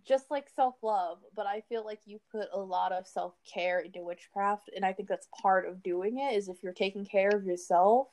Just 0.09 0.31
like 0.31 0.49
self-love, 0.55 1.19
but 1.35 1.45
I 1.45 1.61
feel 1.69 1.85
like 1.85 1.99
you 2.05 2.19
put 2.31 2.47
a 2.51 2.59
lot 2.59 2.91
of 2.91 3.07
self-care 3.07 3.79
into 3.79 4.03
witchcraft 4.03 4.71
and 4.75 4.83
I 4.83 4.91
think 4.91 5.07
that's 5.07 5.27
part 5.41 5.67
of 5.67 5.83
doing 5.83 6.17
it 6.17 6.35
is 6.35 6.49
if 6.49 6.63
you're 6.63 6.73
taking 6.73 7.05
care 7.05 7.29
of 7.29 7.45
yourself, 7.45 8.07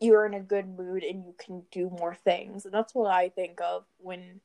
you're 0.00 0.26
in 0.26 0.34
a 0.34 0.40
good 0.40 0.68
mood 0.68 1.02
and 1.02 1.24
you 1.24 1.34
can 1.38 1.62
do 1.72 1.88
more 1.98 2.14
things. 2.14 2.66
And 2.66 2.74
that's 2.74 2.94
what 2.94 3.10
I 3.10 3.30
think 3.30 3.58
of 3.62 3.86
when 3.96 4.42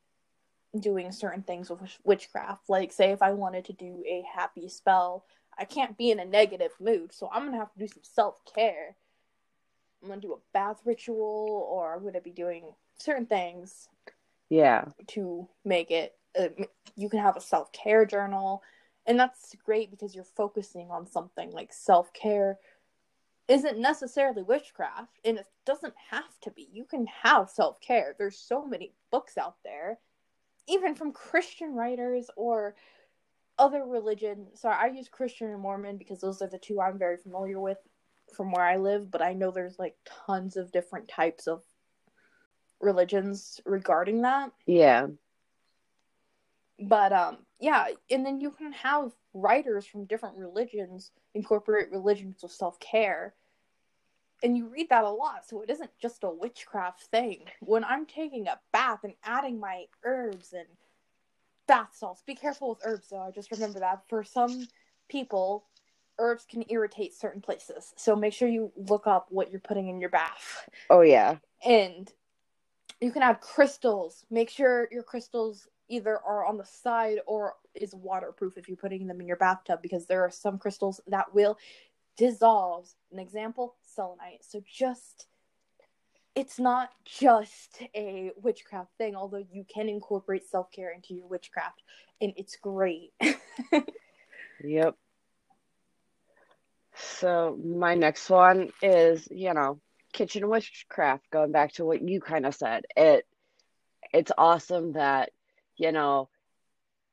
doing 0.80 1.12
certain 1.12 1.44
things 1.44 1.70
with 1.70 1.82
witchcraft. 2.06 2.70
Like, 2.70 2.94
say, 2.94 3.12
if 3.12 3.22
I 3.22 3.34
wanted 3.34 3.66
to 3.66 3.74
do 3.74 4.02
a 4.08 4.24
happy 4.34 4.70
spell, 4.70 5.26
I 5.58 5.66
can't 5.66 5.98
be 5.98 6.12
in 6.12 6.20
a 6.20 6.26
negative 6.26 6.72
mood, 6.80 7.12
so 7.14 7.30
I'm 7.34 7.44
gonna 7.44 7.58
have 7.58 7.74
to 7.74 7.80
do 7.80 7.88
some 7.88 8.04
self 8.04 8.42
care. 8.56 8.96
I'm 10.02 10.08
gonna 10.08 10.22
do 10.22 10.34
a 10.34 10.54
bath 10.54 10.80
ritual, 10.86 11.68
or 11.70 11.94
I'm 11.94 12.06
gonna 12.06 12.22
be 12.22 12.32
doing 12.32 12.64
certain 12.98 13.26
things. 13.26 13.90
Yeah. 14.50 14.86
To 15.10 15.48
make 15.64 15.92
it, 15.92 16.16
uh, 16.38 16.50
you 16.96 17.10
can 17.10 17.20
have 17.20 17.38
a 17.38 17.42
self 17.42 17.72
care 17.72 18.06
journal, 18.06 18.64
and 19.06 19.20
that's 19.20 19.56
great 19.64 19.92
because 19.92 20.16
you're 20.16 20.24
focusing 20.24 20.90
on 20.90 21.08
something 21.08 21.52
like 21.52 21.72
self 21.74 22.12
care 22.14 22.58
isn't 23.48 23.80
necessarily 23.80 24.44
witchcraft 24.44 25.18
and 25.26 25.40
it 25.40 25.48
doesn't 25.66 25.96
have 26.12 26.40
to 26.42 26.52
be. 26.52 26.70
You 26.72 26.86
can 26.86 27.08
have 27.24 27.50
self-care. 27.50 28.16
There's 28.16 28.38
so 28.38 28.64
many 28.64 28.94
books 29.12 29.40
out 29.40 29.56
there 29.64 29.98
even 30.70 30.96
from 30.96 31.12
christian 31.12 31.74
writers 31.74 32.30
or 32.38 32.76
other 33.58 33.84
religion. 33.84 34.48
Sorry 34.54 34.76
i 34.80 34.88
use 34.88 35.10
christian 35.10 35.50
and 35.50 35.60
mormon 35.62 35.98
because 35.98 36.22
those 36.22 36.42
are 36.42 36.48
the 36.48 36.58
two 36.58 36.80
i'm 36.80 36.98
very 36.98 37.18
familiar 37.18 37.60
with 37.60 37.80
from 38.36 38.52
where 38.52 38.66
i 38.66 38.78
live 38.78 39.10
but 39.12 39.22
i 39.22 39.34
know 39.34 39.52
there's 39.52 39.80
like 39.80 39.96
tons 40.26 40.56
of 40.56 40.72
different 40.72 41.08
types 41.08 41.48
of 41.48 41.64
religions 42.80 43.60
regarding 43.66 44.22
that 44.22 44.52
yeah 44.66 45.08
but 46.80 47.12
um 47.12 47.38
yeah 47.60 47.88
and 48.10 48.26
then 48.26 48.40
you 48.40 48.52
can 48.52 48.72
have 48.72 49.12
writers 49.34 49.86
from 49.86 50.06
different 50.06 50.38
religions 50.38 51.12
incorporate 51.34 51.92
religions 51.92 52.38
with 52.42 52.52
self-care 52.52 53.34
and 54.42 54.58
you 54.58 54.68
read 54.68 54.88
that 54.90 55.04
a 55.04 55.10
lot 55.10 55.46
so 55.46 55.62
it 55.62 55.70
isn't 55.70 55.92
just 56.02 56.24
a 56.24 56.30
witchcraft 56.30 57.04
thing 57.04 57.40
when 57.60 57.84
i'm 57.84 58.06
taking 58.06 58.48
a 58.48 58.60
bath 58.72 59.00
and 59.04 59.14
adding 59.24 59.60
my 59.60 59.86
herbs 60.04 60.54
and 60.54 60.68
bath 61.68 61.90
salts 61.94 62.24
be 62.26 62.34
careful 62.34 62.70
with 62.70 62.80
herbs 62.86 63.10
though 63.10 63.22
i 63.22 63.32
just 63.32 63.52
remember 63.52 63.80
that 63.80 64.02
for 64.08 64.24
some 64.24 64.68
people, 65.10 65.66
herbs 66.20 66.46
can 66.50 66.64
irritate 66.70 67.14
certain 67.14 67.42
places. 67.42 67.94
So 67.98 68.16
make 68.16 68.34
sure 68.34 68.48
you 68.48 68.72
look 68.76 69.08
up 69.08 69.28
what 69.30 69.52
you're 69.52 69.60
putting 69.60 69.90
in 69.90 70.00
your 70.00 70.10
bath. 70.10 70.70
Oh 70.90 71.02
yeah. 71.02 71.38
And 71.66 72.12
you 73.02 73.12
can 73.12 73.22
add 73.24 73.42
crystals. 73.42 74.26
Make 74.30 74.50
sure 74.50 74.88
your 74.92 75.04
crystals 75.04 75.68
either 75.88 76.20
are 76.20 76.46
on 76.46 76.58
the 76.58 76.66
side 76.66 77.20
or 77.26 77.54
is 77.74 77.96
waterproof 77.96 78.58
if 78.58 78.68
you're 78.68 78.78
putting 78.78 79.08
them 79.08 79.22
in 79.22 79.28
your 79.28 79.38
bathtub 79.38 79.82
because 79.82 80.06
there 80.06 80.24
are 80.24 80.32
some 80.32 80.58
crystals 80.58 81.02
that 81.08 81.34
will 81.34 81.58
dissolve. 82.18 82.88
An 83.12 83.20
example, 83.20 83.76
selenite. 83.84 84.44
So 84.44 84.62
just 84.72 85.28
it's 86.36 86.60
not 86.60 86.92
just 87.06 87.82
a 87.96 88.32
witchcraft 88.42 88.92
thing, 88.98 89.16
although 89.16 89.44
you 89.52 89.66
can 89.74 89.90
incorporate 89.90 90.48
self 90.48 90.72
care 90.72 90.92
into 90.92 91.14
your 91.14 91.28
witchcraft, 91.28 91.82
and 92.22 92.34
it's 92.38 92.56
great. 92.56 93.12
yep. 94.64 94.96
So, 96.96 97.58
my 97.64 97.96
next 97.96 98.30
one 98.30 98.72
is, 98.82 99.28
you 99.32 99.54
know, 99.54 99.80
kitchen 100.14 100.48
witchcraft, 100.50 101.30
going 101.32 101.52
back 101.52 101.74
to 101.74 101.86
what 101.86 102.02
you 102.02 102.22
kind 102.22 102.46
of 102.46 102.56
said. 102.56 102.86
It 102.96 103.26
it's 104.14 104.32
awesome 104.38 104.94
that, 104.94 105.32
you 105.78 105.92
know, 105.92 106.30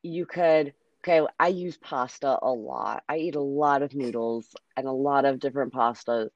you 0.02 0.26
could 0.26 0.74
okay, 1.04 1.26
I 1.38 1.48
use 1.48 1.76
pasta 1.78 2.38
a 2.42 2.50
lot. 2.50 3.04
I 3.08 3.18
eat 3.18 3.36
a 3.36 3.40
lot 3.40 3.82
of 3.82 3.94
noodles 3.94 4.54
and 4.76 4.86
a 4.86 4.92
lot 4.92 5.24
of 5.24 5.38
different 5.40 5.72
pastas. 5.72 6.30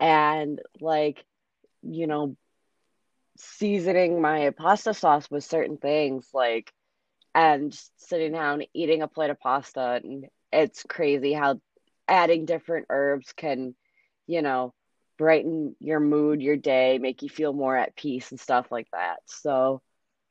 And 0.00 0.60
like 0.80 1.24
you 1.82 2.06
know, 2.06 2.36
seasoning 3.38 4.20
my 4.20 4.50
pasta 4.50 4.94
sauce 4.94 5.30
with 5.30 5.44
certain 5.44 5.76
things, 5.76 6.28
like, 6.34 6.72
and 7.34 7.78
sitting 7.98 8.32
down 8.32 8.62
eating 8.74 9.02
a 9.02 9.08
plate 9.08 9.30
of 9.30 9.40
pasta. 9.40 10.00
And 10.02 10.26
it's 10.52 10.82
crazy 10.88 11.32
how 11.32 11.60
adding 12.08 12.46
different 12.46 12.86
herbs 12.90 13.32
can, 13.36 13.74
you 14.26 14.42
know, 14.42 14.74
brighten 15.18 15.76
your 15.80 16.00
mood, 16.00 16.40
your 16.40 16.56
day, 16.56 16.98
make 16.98 17.22
you 17.22 17.28
feel 17.28 17.52
more 17.52 17.76
at 17.76 17.96
peace 17.96 18.30
and 18.30 18.40
stuff 18.40 18.70
like 18.70 18.88
that. 18.92 19.18
So, 19.26 19.82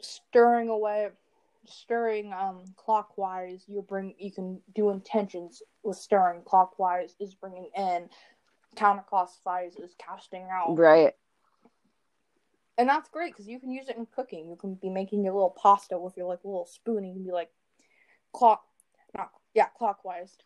stirring 0.02 0.70
away 0.70 1.10
stirring 1.70 2.32
um 2.32 2.64
clockwise 2.78 3.62
you 3.68 3.82
bring 3.82 4.14
you 4.18 4.32
can 4.32 4.62
do 4.74 4.90
intentions 4.90 5.62
with 5.84 5.98
stirring 5.98 6.42
clockwise 6.46 7.14
is 7.20 7.36
bringing 7.36 7.68
in 7.76 8.08
counterclockwise 8.78 9.78
is 9.84 9.94
casting 10.00 10.48
out 10.50 10.78
right 10.78 11.14
and 12.78 12.88
that's 12.88 13.10
great 13.10 13.34
because 13.34 13.48
you 13.48 13.60
can 13.60 13.72
use 13.72 13.90
it 13.90 13.98
in 13.98 14.06
cooking. 14.06 14.50
You 14.50 14.56
can 14.56 14.76
be 14.76 14.90
making 14.90 15.24
your 15.24 15.34
little 15.34 15.56
pasta 15.62 15.98
with 15.98 16.16
your 16.16 16.28
like 16.28 16.44
little 16.44 16.68
spoon, 16.68 17.00
and 17.00 17.08
you 17.08 17.14
can 17.14 17.24
be 17.24 17.32
like, 17.32 17.50
clock, 18.34 18.64
not 19.18 19.32
yeah, 19.54 19.68
clockwise. 19.78 20.38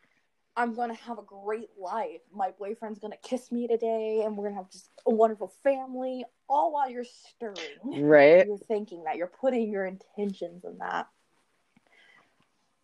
I'm 0.55 0.75
gonna 0.75 0.95
have 0.95 1.17
a 1.17 1.23
great 1.23 1.69
life. 1.77 2.21
My 2.33 2.51
boyfriend's 2.51 2.99
gonna 2.99 3.17
kiss 3.23 3.51
me 3.51 3.67
today, 3.67 4.23
and 4.25 4.35
we're 4.35 4.49
gonna 4.49 4.61
have 4.61 4.71
just 4.71 4.89
a 5.05 5.11
wonderful 5.11 5.53
family. 5.63 6.25
All 6.49 6.73
while 6.73 6.89
you're 6.89 7.05
stirring, 7.05 8.03
right? 8.05 8.45
You're 8.45 8.57
thinking 8.57 9.03
that 9.05 9.15
you're 9.15 9.27
putting 9.27 9.71
your 9.71 9.85
intentions 9.85 10.65
in 10.65 10.77
that. 10.79 11.07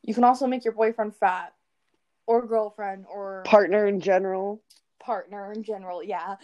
You 0.03 0.13
can 0.13 0.23
also 0.23 0.47
make 0.47 0.63
your 0.63 0.73
boyfriend 0.73 1.15
fat, 1.15 1.53
or 2.25 2.45
girlfriend, 2.45 3.05
or 3.11 3.43
partner 3.45 3.85
in 3.87 3.99
general. 3.99 4.61
Partner 4.99 5.51
in 5.51 5.63
general, 5.63 6.03
yeah 6.03 6.35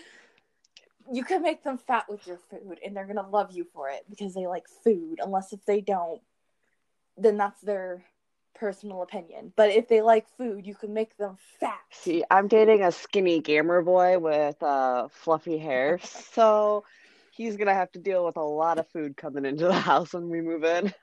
you 1.12 1.24
can 1.24 1.42
make 1.42 1.63
them 1.63 1.77
fat 1.77 2.06
with 2.10 2.25
your 2.25 2.39
food 2.50 2.80
and 2.84 2.96
they're 2.96 3.06
gonna 3.06 3.27
love 3.27 3.51
you 3.51 3.65
for 3.74 3.89
it 3.89 4.06
because 4.10 4.34
they 4.34 4.48
like 4.48 4.68
food 4.84 5.20
unless 5.22 5.53
if 5.53 5.63
they 5.65 5.82
don't 5.82 6.22
then 7.18 7.38
that's 7.38 7.62
their 7.62 8.03
personal 8.55 9.01
opinion 9.01 9.51
but 9.55 9.69
if 9.69 9.88
they 9.88 10.01
like 10.01 10.27
food 10.38 10.65
you 10.65 10.75
can 10.75 10.93
make 10.93 11.15
them 11.17 11.38
fat 11.60 11.79
see 11.91 12.24
i'm 12.31 12.48
dating 12.48 12.83
a 12.83 12.91
skinny 12.91 13.39
gamer 13.39 13.81
boy 13.81 14.17
with 14.19 14.62
uh 14.63 15.07
fluffy 15.12 15.57
hair 15.57 16.00
so 16.03 16.83
he's 17.31 17.57
gonna 17.57 17.74
have 17.74 17.91
to 17.91 18.00
deal 18.00 18.25
with 18.25 18.38
a 18.38 18.41
lot 18.41 18.78
of 18.78 18.88
food 18.89 19.17
coming 19.17 19.45
into 19.45 19.65
the 19.65 19.73
house 19.73 20.13
when 20.13 20.30
we 20.30 20.41
move 20.41 20.63
in 20.63 20.93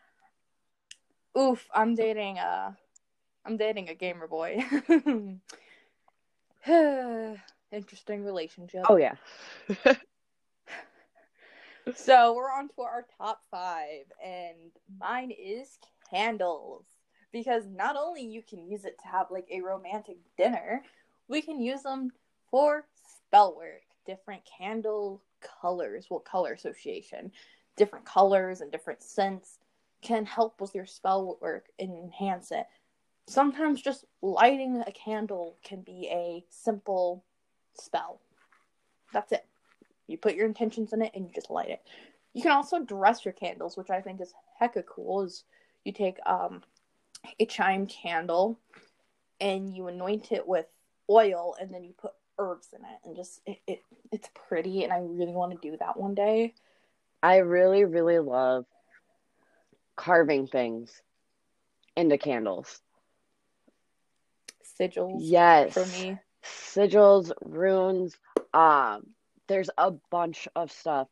oof 1.38 1.66
i'm 1.75 1.94
dating 1.94 2.38
a 2.38 2.77
i'm 3.44 3.57
dating 3.57 3.88
a 3.88 3.94
gamer 3.94 4.27
boy 4.27 4.64
interesting 7.72 8.25
relationship. 8.25 8.85
Oh 8.88 8.96
yeah. 8.96 9.14
so 11.94 12.35
we're 12.35 12.51
on 12.51 12.68
to 12.68 12.83
our 12.83 13.07
top 13.18 13.42
five, 13.51 14.05
and 14.25 14.72
mine 14.98 15.31
is 15.31 15.79
candles 16.11 16.87
because 17.33 17.64
not 17.66 17.97
only 17.97 18.23
you 18.23 18.43
can 18.43 18.69
use 18.69 18.85
it 18.85 18.99
to 19.01 19.09
have 19.09 19.27
like 19.31 19.47
a 19.51 19.61
romantic 19.61 20.16
dinner, 20.37 20.83
we 21.29 21.43
can 21.43 21.61
use 21.61 21.83
them 21.83 22.11
for 22.51 22.85
spell 23.27 23.57
work. 23.57 23.83
Different 24.07 24.43
candle 24.59 25.23
colors, 25.61 26.07
well, 26.11 26.21
color 26.21 26.53
association, 26.53 27.31
different 27.77 28.05
colors 28.05 28.61
and 28.61 28.73
different 28.73 29.03
scents 29.03 29.59
can 30.03 30.25
help 30.25 30.61
with 30.61 30.75
your 30.75 30.87
spell 30.87 31.38
work 31.40 31.66
and 31.79 31.90
enhance 31.93 32.51
it. 32.51 32.66
Sometimes 33.29 33.83
just 33.83 34.05
lighting 34.23 34.83
a 34.87 34.93
candle 34.93 35.57
can 35.62 35.83
be 35.83 36.09
a 36.11 36.45
simple 36.49 37.23
spell. 37.75 38.21
That's 39.12 39.33
it. 39.33 39.47
You 40.07 40.19
put 40.19 40.35
your 40.35 40.47
intentions 40.47 40.93
in 40.93 41.03
it 41.03 41.12
and 41.14 41.27
you 41.27 41.33
just 41.35 41.51
light 41.51 41.71
it. 41.71 41.83
You 42.33 42.43
can 42.43 42.53
also 42.53 42.81
dress 42.81 43.25
your 43.25 43.33
candles, 43.33 43.77
which 43.77 43.90
I 43.90 44.01
think 44.01 44.21
is 44.21 44.35
hecka 44.61 44.85
cool. 44.87 45.23
Is 45.23 45.45
you 45.85 45.93
take 45.93 46.19
um 46.27 46.62
a 47.38 47.46
chime 47.46 47.87
candle 47.87 48.59
and 49.40 49.74
you 49.74 49.88
anoint 49.88 50.33
it 50.33 50.46
with 50.46 50.66
oil 51.09 51.54
and 51.61 51.72
then 51.72 51.85
you 51.85 51.92
put 51.92 52.12
herbs 52.38 52.68
in 52.72 52.80
it 52.80 52.98
and 53.04 53.16
just 53.16 53.40
it, 53.46 53.59
it 53.66 53.83
it's 54.11 54.28
pretty 54.48 54.85
and 54.85 54.92
I 54.92 54.98
really 54.98 55.33
want 55.33 55.52
to 55.52 55.70
do 55.70 55.76
that 55.78 55.98
one 55.98 56.14
day. 56.14 56.54
I 57.22 57.38
really 57.38 57.85
really 57.85 58.18
love 58.18 58.64
carving 59.96 60.46
things 60.46 60.90
into 61.96 62.16
candles. 62.16 62.80
Sigils. 64.78 65.18
Yes. 65.20 65.74
For 65.74 65.87
me 65.87 66.18
sigils, 66.42 67.33
runes. 67.42 68.16
Um, 68.54 69.06
there's 69.48 69.70
a 69.76 69.92
bunch 70.11 70.48
of 70.54 70.72
stuff. 70.72 71.09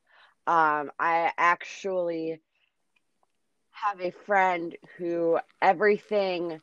Um, 0.46 0.90
I 0.98 1.32
actually 1.36 2.40
have 3.84 4.00
a 4.00 4.10
friend 4.10 4.76
who 4.96 5.38
everything 5.60 6.60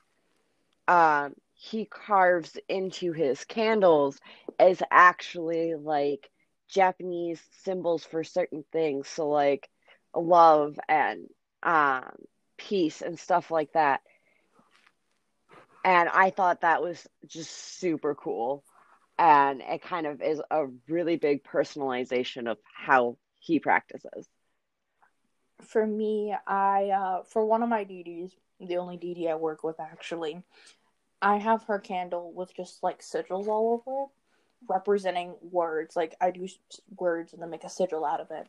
um, 0.87 1.33
he 1.53 1.85
carves 1.85 2.57
into 2.69 3.11
his 3.13 3.43
candles 3.45 4.19
is 4.59 4.81
actually 4.91 5.75
like 5.75 6.29
Japanese 6.69 7.41
symbols 7.63 8.03
for 8.05 8.23
certain 8.23 8.63
things. 8.71 9.07
So 9.07 9.29
like 9.29 9.69
love 10.15 10.77
and 10.87 11.27
um, 11.63 12.11
peace 12.57 13.01
and 13.01 13.19
stuff 13.19 13.51
like 13.51 13.71
that 13.73 14.01
and 15.83 16.09
I 16.09 16.31
thought 16.31 16.61
that 16.61 16.81
was 16.81 17.07
just 17.27 17.51
super 17.51 18.15
cool. 18.15 18.63
And 19.17 19.61
it 19.61 19.81
kind 19.81 20.07
of 20.07 20.21
is 20.21 20.41
a 20.51 20.67
really 20.87 21.17
big 21.17 21.43
personalization 21.43 22.49
of 22.49 22.57
how 22.75 23.17
he 23.39 23.59
practices. 23.59 24.27
For 25.61 25.85
me, 25.85 26.35
I 26.47 26.89
uh, 26.89 27.23
for 27.23 27.45
one 27.45 27.63
of 27.63 27.69
my 27.69 27.83
DDs, 27.83 28.33
the 28.59 28.77
only 28.77 28.97
DD 28.97 29.29
I 29.29 29.35
work 29.35 29.63
with 29.63 29.79
actually, 29.79 30.43
I 31.21 31.37
have 31.37 31.63
her 31.63 31.79
candle 31.79 32.33
with 32.33 32.55
just 32.55 32.83
like 32.83 33.01
sigils 33.01 33.47
all 33.47 33.73
over 33.87 34.03
it, 34.03 34.09
representing 34.69 35.35
words. 35.41 35.95
Like 35.95 36.15
I 36.21 36.31
do 36.31 36.47
words 36.97 37.33
and 37.33 37.41
then 37.41 37.49
make 37.49 37.63
a 37.63 37.69
sigil 37.69 38.05
out 38.05 38.21
of 38.21 38.31
it. 38.31 38.47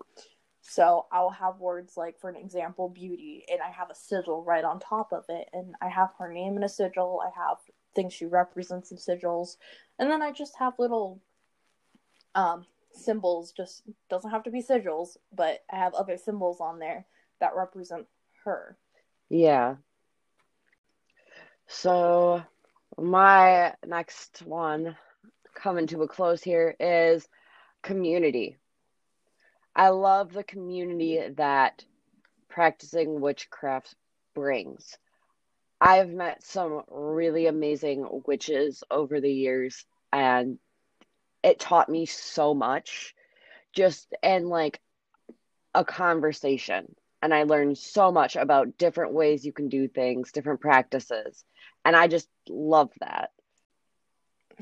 So 0.69 1.07
I'll 1.12 1.31
have 1.31 1.61
words 1.61 1.97
like, 1.97 2.19
for 2.19 2.29
an 2.29 2.37
example, 2.37 2.88
beauty, 2.88 3.45
and 3.51 3.61
I 3.62 3.71
have 3.71 3.88
a 3.88 3.95
sigil 3.95 4.42
right 4.42 4.64
on 4.64 4.81
top 4.81 5.12
of 5.12 5.25
it, 5.29 5.49
and 5.53 5.77
I 5.81 5.88
have 5.88 6.11
her 6.19 6.33
name 6.33 6.57
in 6.57 6.64
a 6.64 6.69
sigil. 6.69 7.23
I 7.25 7.31
have 7.38 7.59
things 7.95 8.12
she 8.12 8.27
represents 8.27 8.90
in 8.90 8.97
sigils, 8.97 9.59
and 9.99 10.11
then 10.11 10.23
I 10.23 10.33
just 10.33 10.57
have 10.59 10.75
little 10.79 11.21
um, 12.35 12.66
symbols. 12.96 13.52
Just 13.52 13.82
doesn't 14.11 14.30
have 14.30 14.44
to 14.44 14.50
be 14.50 14.62
sigils, 14.62 15.16
but 15.35 15.64
I 15.70 15.76
have 15.76 15.94
other 15.94 16.16
symbols 16.16 16.61
on 16.61 16.78
there 16.78 17.06
that 17.40 17.56
represent 17.56 18.06
her. 18.44 18.76
Yeah. 19.28 19.76
So 21.66 22.42
my 22.96 23.74
next 23.87 24.42
one 24.42 24.96
coming 25.54 25.87
to 25.88 26.02
a 26.02 26.09
close 26.09 26.42
here 26.42 26.76
is 26.78 27.28
community. 27.82 28.56
I 29.74 29.90
love 29.90 30.32
the 30.32 30.44
community 30.44 31.20
that 31.37 31.85
practicing 32.48 33.20
witchcraft 33.20 33.94
brings. 34.35 34.96
I've 35.80 36.09
met 36.09 36.42
some 36.42 36.82
really 36.88 37.46
amazing 37.46 38.22
witches 38.26 38.82
over 38.90 39.20
the 39.20 39.32
years, 39.32 39.85
and 40.12 40.59
it 41.42 41.59
taught 41.61 41.88
me 41.88 42.07
so 42.07 42.55
much 42.55 43.14
just 43.72 44.14
and 44.22 44.49
like 44.49 44.81
a 45.75 45.85
conversation. 45.85 46.94
And 47.22 47.35
I 47.35 47.44
learned 47.44 47.79
so 47.79 48.12
much 48.12 48.37
about 48.37 48.79
different 48.79 49.12
ways 49.12 49.44
you 49.44 49.53
can 49.53 49.68
do 49.68 49.88
things, 49.88 50.33
different 50.33 50.61
practices. 50.61 51.44
And 51.85 51.96
I 51.96 52.09
just 52.09 52.29
love 52.49 52.90
that. 53.01 53.31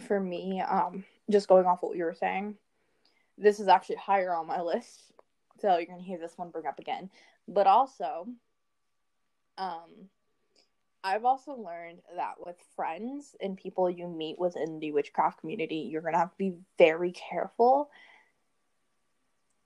for 0.06 0.20
me, 0.20 0.60
um, 0.60 1.04
just 1.30 1.48
going 1.48 1.66
off 1.66 1.82
what 1.82 1.96
you 1.96 2.04
were 2.04 2.14
saying, 2.14 2.56
this 3.38 3.60
is 3.60 3.68
actually 3.68 3.96
higher 3.96 4.34
on 4.34 4.46
my 4.46 4.60
list. 4.60 5.00
So 5.60 5.76
you're 5.76 5.86
gonna 5.86 6.02
hear 6.02 6.18
this 6.18 6.36
one 6.36 6.50
bring 6.50 6.66
up 6.66 6.78
again. 6.78 7.10
But 7.46 7.66
also, 7.66 8.28
um, 9.58 10.08
I've 11.06 11.26
also 11.26 11.52
learned 11.52 12.00
that 12.16 12.36
with 12.44 12.56
friends 12.74 13.36
and 13.38 13.58
people 13.58 13.90
you 13.90 14.08
meet 14.08 14.38
within 14.38 14.80
the 14.80 14.90
witchcraft 14.90 15.40
community, 15.40 15.88
you're 15.90 16.00
gonna 16.00 16.16
have 16.16 16.30
to 16.30 16.38
be 16.38 16.54
very 16.78 17.12
careful 17.12 17.90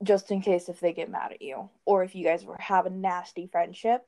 just 0.03 0.31
in 0.31 0.41
case 0.41 0.67
if 0.67 0.81
they 0.81 0.91
get 0.91 1.09
mad 1.09 1.31
at 1.31 1.41
you 1.41 1.69
or 1.85 2.03
if 2.03 2.13
you 2.13 2.25
guys 2.25 2.43
were 2.43 2.57
have 2.59 2.85
a 2.85 2.89
nasty 2.89 3.47
friendship. 3.47 4.05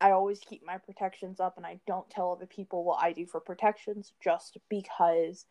I 0.00 0.12
always 0.12 0.38
keep 0.38 0.64
my 0.64 0.78
protections 0.78 1.40
up 1.40 1.56
and 1.56 1.66
I 1.66 1.80
don't 1.88 2.08
tell 2.08 2.30
other 2.30 2.46
people 2.46 2.84
what 2.84 3.02
I 3.02 3.12
do 3.12 3.26
for 3.26 3.40
protections 3.40 4.12
just 4.22 4.58
because 4.68 5.44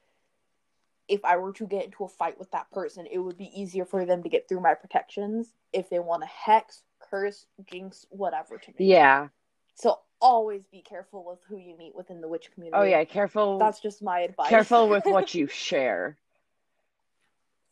if 1.10 1.26
I 1.26 1.36
were 1.36 1.52
to 1.54 1.68
get 1.68 1.84
into 1.84 2.06
a 2.06 2.08
fight 2.08 2.40
with 2.40 2.52
that 2.52 2.72
person, 2.72 3.08
it 3.12 3.18
would 3.18 3.38
be 3.38 3.52
easier 3.54 3.84
for 3.84 4.06
them 4.06 4.24
to 4.24 4.30
get 4.30 4.48
through 4.48 4.62
my 4.62 4.74
protections 4.74 5.54
if 5.74 5.90
they 5.90 6.00
want 6.00 6.22
to 6.22 6.28
hex, 6.28 6.84
curse, 7.00 7.46
jinx, 7.66 8.06
whatever 8.10 8.58
to 8.58 8.72
me. 8.80 8.88
Yeah. 8.88 9.28
So 9.76 10.00
always 10.24 10.66
be 10.72 10.82
careful 10.82 11.24
with 11.26 11.40
who 11.48 11.58
you 11.58 11.78
meet 11.78 11.94
within 11.94 12.22
the 12.22 12.28
witch 12.28 12.50
community. 12.54 12.80
Oh 12.80 12.84
yeah, 12.84 13.04
careful. 13.04 13.60
That's 13.60 13.82
just 13.82 14.02
my 14.02 14.22
advice. 14.22 14.50
careful 14.50 14.88
with 14.88 15.06
what 15.06 15.36
you 15.36 15.48
share. 15.48 16.18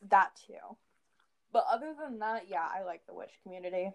that 0.09 0.31
too. 0.45 0.75
But 1.53 1.65
other 1.71 1.95
than 1.99 2.19
that, 2.19 2.43
yeah, 2.49 2.67
I 2.71 2.83
like 2.83 3.05
the 3.07 3.13
witch 3.13 3.31
community. 3.43 3.91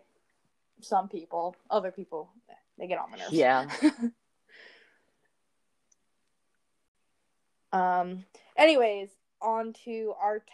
Some 0.81 1.09
people, 1.09 1.55
other 1.71 1.91
people, 1.91 2.31
they 2.79 2.87
get 2.87 2.99
on 2.99 3.11
my 3.11 3.19
nerves. 3.19 3.33
Yeah. 3.33 3.69
um. 7.73 8.25
Anyways, 8.57 9.11
on 9.43 9.75
to 9.85 10.15
our 10.21 10.39
t- 10.41 10.47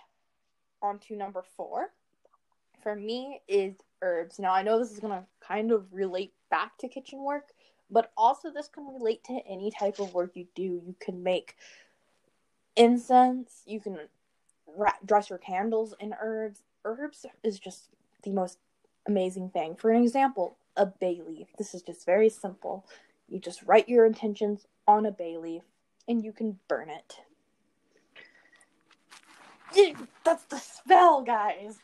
on 0.82 0.98
to 1.08 1.16
number 1.16 1.44
four. 1.56 1.92
For 2.82 2.96
me 2.96 3.40
is 3.46 3.76
herbs. 4.02 4.40
Now 4.40 4.52
I 4.52 4.62
know 4.62 4.80
this 4.80 4.90
is 4.90 4.98
gonna 4.98 5.24
kind 5.40 5.70
of 5.70 5.86
relate 5.92 6.32
back 6.50 6.76
to 6.78 6.88
kitchen 6.88 7.22
work, 7.22 7.44
but 7.92 8.10
also 8.16 8.50
this 8.50 8.68
can 8.68 8.86
relate 8.86 9.22
to 9.24 9.38
any 9.46 9.70
type 9.70 10.00
of 10.00 10.14
work 10.14 10.32
you 10.34 10.46
do. 10.54 10.62
You 10.62 10.96
can 10.98 11.22
make 11.22 11.54
incense. 12.74 13.62
You 13.66 13.80
can 13.80 13.98
ra- 14.66 14.92
dress 15.04 15.30
your 15.30 15.38
candles 15.38 15.94
in 16.00 16.14
herbs. 16.20 16.62
Herbs 16.84 17.26
is 17.44 17.58
just 17.58 17.90
the 18.24 18.30
most 18.30 18.58
amazing 19.06 19.50
thing. 19.50 19.76
For 19.76 19.90
an 19.90 20.02
example, 20.02 20.56
a 20.76 20.86
bay 20.86 21.20
leaf. 21.26 21.48
This 21.58 21.74
is 21.74 21.82
just 21.82 22.06
very 22.06 22.28
simple. 22.30 22.86
You 23.28 23.38
just 23.38 23.62
write 23.64 23.88
your 23.88 24.06
intentions 24.06 24.66
on 24.88 25.06
a 25.06 25.12
bay 25.12 25.36
leaf 25.36 25.62
and 26.08 26.24
you 26.24 26.32
can 26.32 26.58
burn 26.68 26.90
it. 26.90 27.20
That's 30.24 30.44
the 30.44 30.58
spell, 30.58 31.22
guys. 31.22 31.78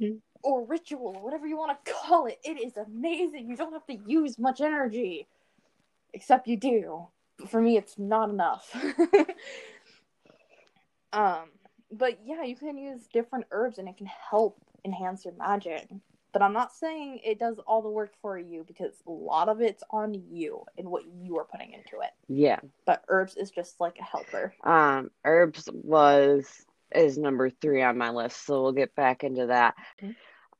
Mhm. 0.00 0.20
Or 0.42 0.64
ritual, 0.64 1.14
whatever 1.14 1.46
you 1.46 1.56
want 1.56 1.84
to 1.84 1.92
call 1.92 2.26
it. 2.26 2.38
It 2.44 2.60
is 2.60 2.76
amazing. 2.76 3.48
You 3.48 3.56
don't 3.56 3.72
have 3.72 3.86
to 3.86 3.94
use 3.94 4.38
much 4.38 4.60
energy. 4.60 5.26
Except 6.14 6.48
you 6.48 6.56
do. 6.56 7.06
But 7.38 7.50
for 7.50 7.60
me, 7.60 7.76
it's 7.76 7.98
not 7.98 8.30
enough. 8.30 8.74
um, 11.12 11.50
but 11.90 12.18
yeah, 12.24 12.42
you 12.42 12.56
can 12.56 12.76
use 12.76 13.06
different 13.12 13.46
herbs 13.50 13.78
and 13.78 13.88
it 13.88 13.96
can 13.96 14.10
help 14.30 14.60
enhance 14.84 15.24
your 15.24 15.34
magic. 15.34 15.88
But 16.32 16.42
I'm 16.42 16.52
not 16.52 16.74
saying 16.74 17.20
it 17.24 17.38
does 17.38 17.58
all 17.66 17.80
the 17.80 17.88
work 17.88 18.12
for 18.20 18.38
you 18.38 18.64
because 18.66 18.92
a 19.06 19.10
lot 19.10 19.48
of 19.48 19.60
it's 19.60 19.82
on 19.90 20.14
you 20.30 20.64
and 20.76 20.88
what 20.88 21.04
you 21.06 21.38
are 21.38 21.44
putting 21.44 21.72
into 21.72 22.00
it. 22.02 22.10
Yeah. 22.28 22.58
But 22.84 23.02
herbs 23.08 23.36
is 23.36 23.50
just 23.50 23.80
like 23.80 23.98
a 23.98 24.04
helper. 24.04 24.54
Um, 24.62 25.10
herbs 25.24 25.68
was 25.72 26.46
is 26.94 27.18
number 27.18 27.50
three 27.50 27.82
on 27.82 27.98
my 27.98 28.10
list, 28.10 28.46
so 28.46 28.62
we'll 28.62 28.72
get 28.72 28.94
back 28.94 29.24
into 29.24 29.46
that. 29.46 29.74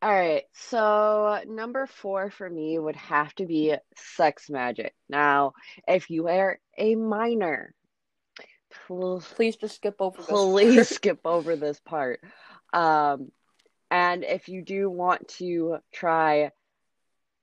All 0.00 0.12
right, 0.12 0.44
so 0.52 1.40
number 1.48 1.86
four 1.86 2.30
for 2.30 2.48
me 2.48 2.78
would 2.78 2.94
have 2.96 3.34
to 3.36 3.46
be 3.46 3.74
sex 3.96 4.48
magic. 4.48 4.94
Now, 5.08 5.54
if 5.88 6.08
you 6.08 6.28
are 6.28 6.60
a 6.76 6.94
minor, 6.94 7.74
pl- 8.86 9.22
Please 9.34 9.56
just 9.56 9.74
skip 9.76 9.96
over 9.98 10.18
this. 10.18 10.26
please 10.28 10.88
skip 10.94 11.20
over 11.24 11.56
this 11.56 11.80
part. 11.80 12.20
Um, 12.72 13.32
and 13.90 14.22
if 14.22 14.48
you 14.48 14.62
do 14.62 14.88
want 14.88 15.28
to 15.38 15.78
try 15.92 16.52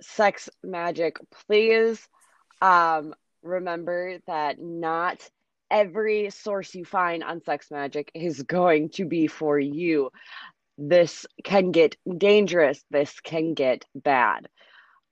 sex 0.02 0.50
magic, 0.64 1.18
please 1.48 2.08
um, 2.62 3.14
remember 3.44 4.20
that 4.28 4.62
not 4.62 5.28
every 5.72 6.30
source 6.30 6.74
you 6.76 6.86
find 6.86 7.24
on 7.24 7.42
sex 7.44 7.70
magic 7.72 8.12
is 8.14 8.44
going 8.48 8.90
to 8.90 9.06
be 9.06 9.28
for 9.28 9.60
you. 9.60 10.10
This 10.78 11.26
can 11.44 11.72
get 11.72 11.96
dangerous. 12.18 12.84
This 12.92 13.20
can 13.22 13.54
get 13.54 13.86
bad. 13.96 14.48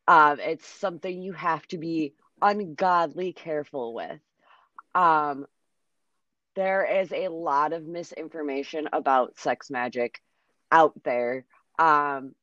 Um, 0.08 0.40
it's 0.40 0.68
something 0.68 1.22
you 1.22 1.34
have 1.34 1.66
to 1.68 1.78
be 1.78 2.14
ungodly 2.42 3.34
careful 3.34 3.94
with. 3.94 4.20
Um, 4.94 5.46
there 6.56 7.02
is 7.02 7.12
a 7.12 7.30
lot 7.30 7.74
of 7.74 7.86
misinformation 7.86 8.90
about 8.92 9.40
sex 9.40 9.72
magic 9.72 10.22
out 10.72 10.94
there. 11.04 11.46
Um, 11.80 12.36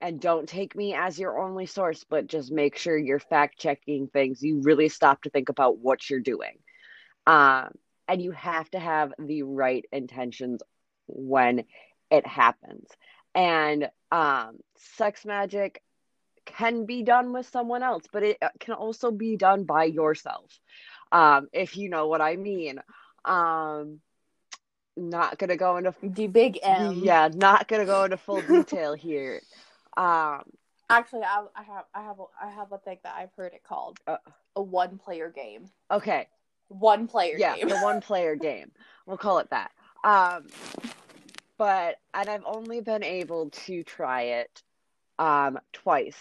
and 0.00 0.20
don't 0.20 0.48
take 0.48 0.76
me 0.76 0.94
as 0.94 1.18
your 1.18 1.40
only 1.40 1.66
source, 1.66 2.04
but 2.08 2.26
just 2.26 2.52
make 2.52 2.76
sure 2.76 2.96
you're 2.96 3.18
fact 3.18 3.58
checking 3.58 4.08
things. 4.08 4.42
You 4.42 4.60
really 4.62 4.88
stop 4.88 5.22
to 5.22 5.30
think 5.30 5.48
about 5.48 5.78
what 5.78 6.08
you're 6.08 6.20
doing. 6.20 6.58
Um, 7.26 7.70
and 8.06 8.22
you 8.22 8.30
have 8.32 8.70
to 8.70 8.78
have 8.78 9.12
the 9.18 9.42
right 9.42 9.84
intentions 9.92 10.62
when 11.06 11.64
it 12.10 12.26
happens. 12.26 12.88
And 13.34 13.88
um, 14.10 14.58
sex 14.96 15.24
magic 15.24 15.82
can 16.46 16.86
be 16.86 17.02
done 17.02 17.32
with 17.32 17.46
someone 17.48 17.82
else, 17.82 18.04
but 18.12 18.22
it 18.22 18.38
uh, 18.40 18.48
can 18.58 18.74
also 18.74 19.10
be 19.10 19.36
done 19.36 19.64
by 19.64 19.84
yourself, 19.84 20.58
um, 21.12 21.48
if 21.52 21.76
you 21.76 21.88
know 21.90 22.06
what 22.08 22.20
I 22.20 22.36
mean. 22.36 22.80
Um, 23.24 24.00
not 24.96 25.38
gonna 25.38 25.56
go 25.56 25.76
into 25.76 25.94
The 26.02 26.26
big 26.26 26.58
M. 26.62 27.00
yeah, 27.02 27.28
not 27.32 27.68
gonna 27.68 27.84
go 27.86 28.04
into 28.04 28.16
full 28.16 28.40
detail 28.48 28.94
here. 28.94 29.40
Um, 29.96 30.42
Actually, 30.90 31.22
I, 31.24 31.44
I 31.54 31.62
have 31.64 31.84
I 31.94 32.02
have 32.02 32.18
a, 32.18 32.24
I 32.42 32.50
have 32.50 32.72
a 32.72 32.78
thing 32.78 32.98
that 33.04 33.14
I've 33.14 33.32
heard 33.36 33.52
it 33.52 33.62
called 33.62 33.98
Uh. 34.06 34.16
a 34.56 34.62
one 34.62 34.98
player 34.98 35.28
game. 35.30 35.66
okay, 35.90 36.26
One 36.68 37.06
player 37.06 37.36
yeah, 37.38 37.56
game. 37.56 37.68
the 37.68 37.78
one 37.78 38.00
player 38.00 38.34
game. 38.48 38.72
We'll 39.06 39.18
call 39.18 39.38
it 39.38 39.50
that. 39.50 39.70
Um, 40.02 40.46
but 41.58 41.96
and 42.14 42.28
I've 42.28 42.44
only 42.46 42.80
been 42.80 43.04
able 43.04 43.50
to 43.50 43.82
try 43.82 44.22
it 44.22 44.62
um 45.18 45.58
twice. 45.72 46.16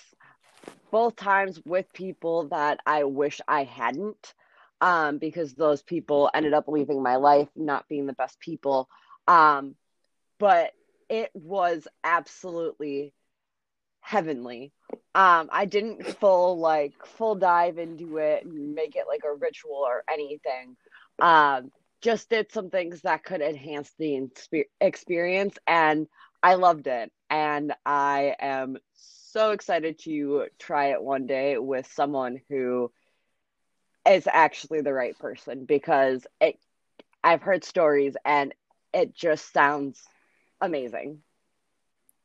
Both 0.91 1.15
times 1.15 1.61
with 1.65 1.91
people 1.93 2.47
that 2.49 2.79
I 2.85 3.03
wish 3.03 3.39
I 3.47 3.63
hadn't 3.63 4.33
um 4.81 5.19
because 5.19 5.53
those 5.53 5.81
people 5.83 6.29
ended 6.33 6.53
up 6.53 6.67
leaving 6.67 7.01
my 7.01 7.15
life, 7.15 7.49
not 7.55 7.87
being 7.87 8.07
the 8.07 8.13
best 8.13 8.39
people. 8.39 8.89
Um 9.27 9.75
but 10.39 10.71
it 11.09 11.31
was 11.33 11.87
absolutely 12.03 13.13
heavenly. 14.01 14.73
Um 15.13 15.49
I 15.51 15.65
didn't 15.65 16.05
full 16.19 16.59
like 16.59 16.93
full 17.05 17.35
dive 17.35 17.77
into 17.77 18.17
it 18.17 18.43
and 18.45 18.73
make 18.73 18.95
it 18.95 19.05
like 19.07 19.21
a 19.23 19.33
ritual 19.33 19.83
or 19.85 20.03
anything. 20.11 20.75
Um 21.19 21.71
just 22.01 22.29
did 22.29 22.51
some 22.51 22.69
things 22.69 23.01
that 23.01 23.23
could 23.23 23.41
enhance 23.41 23.91
the 23.97 24.29
experience 24.79 25.57
and 25.65 26.07
I 26.43 26.55
loved 26.55 26.87
it 26.87 27.11
and 27.29 27.73
I 27.85 28.35
am 28.39 28.77
so 28.93 29.51
excited 29.51 29.99
to 29.99 30.45
try 30.59 30.91
it 30.91 31.01
one 31.01 31.25
day 31.25 31.57
with 31.57 31.91
someone 31.91 32.39
who 32.49 32.91
is 34.07 34.27
actually 34.31 34.81
the 34.81 34.93
right 34.93 35.17
person 35.17 35.65
because 35.65 36.25
it 36.39 36.59
I've 37.23 37.41
heard 37.41 37.63
stories 37.63 38.15
and 38.23 38.53
it 38.93 39.13
just 39.15 39.51
sounds 39.51 40.03
amazing. 40.61 41.19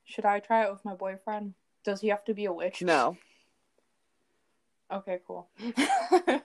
Should 0.05 0.27
I 0.27 0.41
try 0.41 0.65
it 0.65 0.73
with 0.73 0.85
my 0.85 0.95
boyfriend? 0.95 1.55
Does 1.85 2.01
he 2.01 2.09
have 2.09 2.25
to 2.25 2.35
be 2.35 2.45
a 2.45 2.53
witch? 2.53 2.83
No. 2.83 3.17
Okay, 4.93 5.21
cool. 5.27 5.49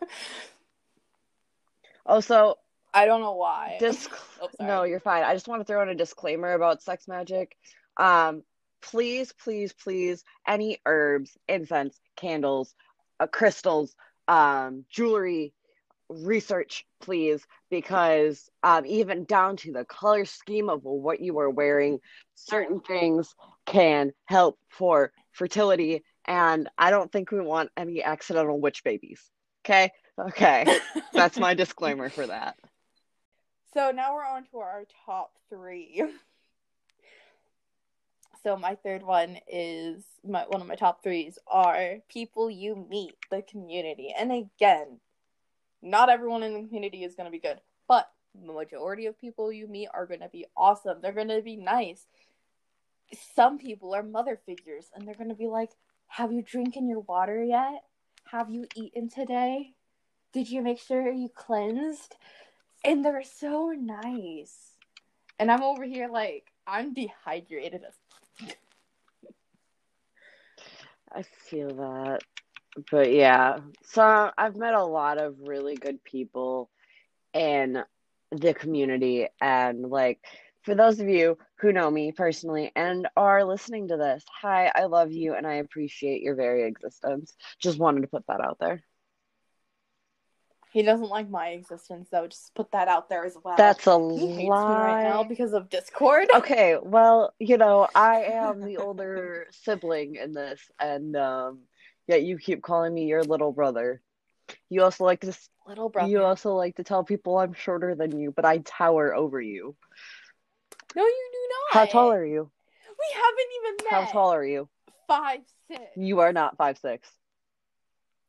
Also, 2.08 2.58
I 2.98 3.06
don't 3.06 3.22
know 3.22 3.36
why. 3.36 3.78
disc 3.80 4.12
Oh, 4.42 4.50
no, 4.60 4.84
you're 4.84 5.00
fine. 5.00 5.24
I 5.24 5.34
just 5.34 5.48
want 5.48 5.62
to 5.62 5.66
throw 5.66 5.84
in 5.84 5.90
a 5.90 5.96
disclaimer 5.96 6.54
about 6.54 6.82
sex 6.82 7.08
magic. 7.08 7.56
Um, 7.98 8.42
please, 8.82 9.32
please, 9.34 9.72
please, 9.74 10.24
any 10.48 10.80
herbs, 10.86 11.38
incense, 11.48 12.00
candles, 12.16 12.74
uh, 13.20 13.28
crystals, 13.28 13.96
um, 14.28 14.84
jewelry, 14.90 15.54
research, 16.10 16.86
please, 17.00 17.46
because 17.70 18.50
um, 18.64 18.84
even 18.88 19.26
down 19.26 19.58
to 19.58 19.72
the 19.72 19.86
color 19.86 20.26
scheme 20.26 20.68
of 20.68 20.84
what 20.84 21.20
you 21.20 21.38
are 21.38 21.52
wearing, 21.52 22.00
certain 22.34 22.80
things 22.80 23.36
can 23.68 24.12
help 24.26 24.58
for 24.70 25.12
fertility. 25.34 26.04
And 26.26 26.68
I 26.80 26.90
don't 26.90 27.12
think 27.12 27.32
we 27.32 27.42
want 27.42 27.70
any 27.78 28.02
accidental 28.02 28.60
witch 28.60 28.84
babies. 28.84 29.22
Okay. 29.66 29.92
Okay. 30.20 30.80
That's 31.14 31.38
my 31.38 31.54
disclaimer 31.54 32.10
for 32.10 32.26
that. 32.26 32.56
So 33.74 33.92
now 33.92 34.16
we're 34.16 34.26
on 34.26 34.46
to 34.52 34.60
our 34.60 34.86
top 35.06 35.34
three. 35.50 36.04
So 38.44 38.56
my 38.56 38.76
third 38.76 39.04
one 39.04 39.40
is 39.52 40.04
my 40.26 40.46
one 40.48 40.62
of 40.62 40.68
my 40.68 40.76
top 40.76 41.04
threes 41.04 41.38
are 41.48 41.98
people 42.08 42.50
you 42.50 42.76
meet, 42.90 43.16
the 43.30 43.42
community. 43.42 44.14
And 44.18 44.32
again, 44.32 45.00
not 45.82 46.10
everyone 46.10 46.44
in 46.44 46.54
the 46.54 46.66
community 46.66 47.04
is 47.04 47.16
gonna 47.16 47.32
be 47.32 47.40
good, 47.40 47.60
but 47.90 48.10
the 48.34 48.54
majority 48.54 49.08
of 49.08 49.20
people 49.20 49.52
you 49.52 49.68
meet 49.68 49.90
are 49.94 50.06
gonna 50.06 50.30
be 50.30 50.46
awesome. 50.56 51.00
They're 51.02 51.12
gonna 51.12 51.42
be 51.42 51.58
nice. 51.58 52.06
Some 53.36 53.58
people 53.58 53.94
are 53.94 54.04
mother 54.04 54.40
figures 54.46 54.92
and 54.96 55.06
they're 55.06 55.16
gonna 55.16 55.36
be 55.36 55.48
like, 55.48 55.72
Have 56.08 56.32
you 56.32 56.42
drinking 56.42 56.88
your 56.88 57.02
water 57.02 57.44
yet? 57.44 57.84
Have 58.32 58.50
you 58.50 58.68
eaten 58.76 59.10
today? 59.10 59.74
Did 60.32 60.50
you 60.50 60.62
make 60.62 60.80
sure 60.80 61.12
you 61.12 61.28
cleansed? 61.28 62.16
And 62.84 63.04
they're 63.04 63.24
so 63.24 63.74
nice. 63.78 64.74
And 65.40 65.52
I'm 65.52 65.64
over 65.64 65.84
here 65.84 66.10
like 66.10 66.52
I'm 66.66 66.94
dehydrated 66.94 67.82
I 71.14 71.24
feel 71.24 71.70
that. 71.76 72.24
But 72.92 73.12
yeah, 73.12 73.60
so 73.84 74.32
I've 74.38 74.56
met 74.56 74.74
a 74.74 74.84
lot 74.84 75.18
of 75.18 75.36
really 75.40 75.76
good 75.76 76.04
people 76.04 76.70
in 77.34 77.84
the 78.32 78.54
community. 78.54 79.28
And 79.42 79.90
like, 79.90 80.20
for 80.64 80.76
those 80.76 81.00
of 81.00 81.08
you 81.08 81.38
who 81.60 81.72
know 81.72 81.90
me 81.90 82.12
personally 82.12 82.72
and 82.76 83.08
are 83.16 83.44
listening 83.46 83.88
to 83.88 83.98
this, 83.98 84.24
hi, 84.30 84.72
I 84.76 84.86
love 84.86 85.12
you 85.12 85.34
and 85.34 85.48
I 85.48 85.56
appreciate 85.56 86.22
your 86.22 86.36
very 86.36 86.68
existence. 86.68 87.36
Just 87.60 87.80
wanted 87.80 88.02
to 88.02 88.08
put 88.08 88.28
that 88.28 88.42
out 88.42 88.58
there. 88.60 88.84
He 90.72 90.84
doesn't 90.84 91.10
like 91.10 91.30
my 91.30 91.50
existence, 91.50 92.10
though. 92.12 92.28
Just 92.28 92.54
put 92.54 92.72
that 92.72 92.88
out 92.88 93.10
there 93.10 93.26
as 93.26 93.38
well. 93.44 93.56
That's 93.58 93.88
a 93.88 93.98
he 94.14 94.28
hates 94.28 94.40
me 94.40 94.48
right 94.50 95.04
now 95.04 95.24
because 95.24 95.54
of 95.54 95.70
Discord. 95.70 96.28
Okay, 96.36 96.78
well, 96.82 97.34
you 97.40 97.58
know, 97.58 97.88
I 97.96 98.24
am 98.24 98.62
the 98.62 98.78
older 98.78 99.48
sibling 99.52 100.16
in 100.16 100.34
this, 100.34 100.60
and 100.80 101.16
um, 101.16 101.60
yet 102.08 102.24
you 102.24 102.38
keep 102.38 102.62
calling 102.62 102.94
me 102.94 103.06
your 103.06 103.24
little 103.24 103.52
brother. 103.52 104.02
You 104.70 104.84
also 104.84 105.04
like 105.04 105.22
to 105.22 105.38
Little 105.68 105.90
brother. 105.90 106.10
you 106.10 106.24
also 106.24 106.54
like 106.54 106.76
to 106.76 106.84
tell 106.84 107.04
people 107.04 107.38
I'm 107.38 107.54
shorter 107.54 107.96
than 107.96 108.18
you, 108.18 108.32
but 108.32 108.46
I 108.46 108.60
tower 108.60 109.16
over 109.16 109.42
you. 109.42 109.76
No, 110.96 111.04
you 111.04 111.30
do 111.32 111.40
not. 111.50 111.80
How 111.80 111.86
tall 111.86 112.12
are 112.12 112.26
you? 112.26 112.50
We 112.88 113.16
haven't 113.16 113.48
even 113.60 113.86
met. 113.86 114.06
How 114.06 114.12
tall 114.12 114.34
are 114.34 114.46
you? 114.46 114.70
Five 115.08 115.42
six. 115.70 115.82
You 115.96 116.20
are 116.20 116.34
not 116.34 116.58
five 116.58 116.78
six. 116.78 117.10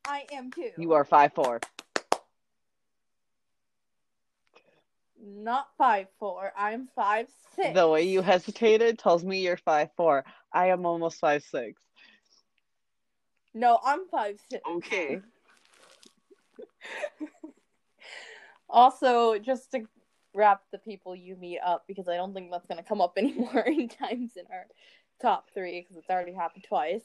I 0.07 0.25
am 0.33 0.51
too. 0.51 0.71
You 0.77 0.93
are 0.95 1.05
five 1.05 1.33
four. 1.35 1.61
Not 5.23 5.69
five 5.77 6.07
four. 6.19 6.53
I'm 6.57 6.89
five 6.95 7.29
six. 7.55 7.75
The 7.75 7.89
way 7.89 8.03
you 8.05 8.23
hesitated 8.23 8.99
tells 8.99 9.25
me 9.25 9.41
you're 9.41 9.57
five 9.57 9.91
four. 9.97 10.25
I 10.53 10.69
am 10.69 10.87
almost 10.87 11.19
five 11.19 11.43
six. 11.43 11.81
No, 13.55 13.79
I'm 13.85 14.07
five 14.11 14.39
six. 14.51 14.63
Okay. 14.69 15.21
Also, 18.71 19.39
just 19.39 19.71
to 19.73 19.87
wrap 20.35 20.63
the 20.73 20.79
people 20.79 21.17
you 21.17 21.37
meet 21.37 21.59
up, 21.65 21.85
because 21.89 22.09
I 22.09 22.17
don't 22.17 22.35
think 22.35 22.51
that's 22.51 22.67
going 22.67 22.77
to 22.79 22.87
come 22.87 23.01
up 23.01 23.15
anymore 23.17 23.65
in 23.67 23.89
times 23.89 24.33
in 24.37 24.45
our 24.53 24.67
top 25.21 25.49
three, 25.55 25.81
because 25.81 25.97
it's 25.97 26.11
already 26.11 26.33
happened 26.33 26.65
twice. 26.69 27.05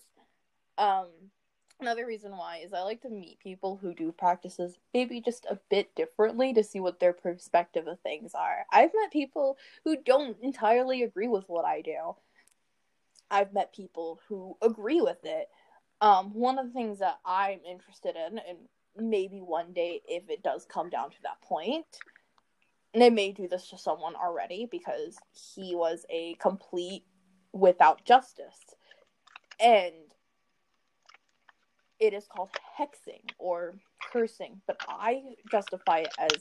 Um, 0.78 1.08
another 1.84 2.06
reason 2.06 2.32
why 2.32 2.62
is 2.64 2.72
I 2.72 2.80
like 2.80 3.02
to 3.02 3.10
meet 3.10 3.40
people 3.40 3.76
who 3.76 3.94
do 3.94 4.14
practices 4.14 4.80
maybe 4.94 5.20
just 5.20 5.46
a 5.50 5.60
bit 5.70 5.94
differently 5.96 6.54
to 6.54 6.64
see 6.64 6.80
what 6.80 7.02
their 7.02 7.12
perspective 7.12 7.88
of 7.88 8.00
things 8.00 8.32
are. 8.34 8.66
I've 8.72 8.92
met 8.96 9.12
people 9.12 9.58
who 9.84 9.98
don't 10.02 10.38
entirely 10.42 11.04
agree 11.04 11.28
with 11.28 11.44
what 11.48 11.66
I 11.66 11.82
do. 11.82 12.16
I've 13.30 13.52
met 13.54 13.76
people 13.76 14.22
who 14.30 14.56
agree 14.62 15.02
with 15.02 15.18
it. 15.26 15.50
Um, 16.00 16.34
one 16.34 16.58
of 16.58 16.68
the 16.68 16.72
things 16.72 17.00
that 17.00 17.20
I'm 17.26 17.60
interested 17.70 18.16
in, 18.16 18.40
and 18.40 18.58
maybe 18.96 19.42
one 19.42 19.74
day 19.74 20.00
if 20.08 20.30
it 20.30 20.42
does 20.42 20.66
come 20.66 20.90
down 20.90 21.10
to 21.12 21.22
that 21.24 21.42
point, 21.42 21.86
and 22.94 23.04
I 23.04 23.10
may 23.10 23.34
do 23.34 23.50
this 23.50 23.70
to 23.72 23.78
someone 23.78 24.16
already 24.16 24.70
because 24.72 25.18
he 25.34 25.76
was 25.76 26.06
a 26.10 26.36
complete 26.36 27.04
without 27.52 28.06
justice. 28.06 28.60
And 29.60 30.13
it 32.04 32.14
is 32.14 32.28
called 32.28 32.50
hexing 32.78 33.24
or 33.40 33.76
cursing, 34.12 34.60
but 34.68 34.76
I 34.90 35.36
justify 35.50 36.00
it 36.00 36.14
as 36.18 36.32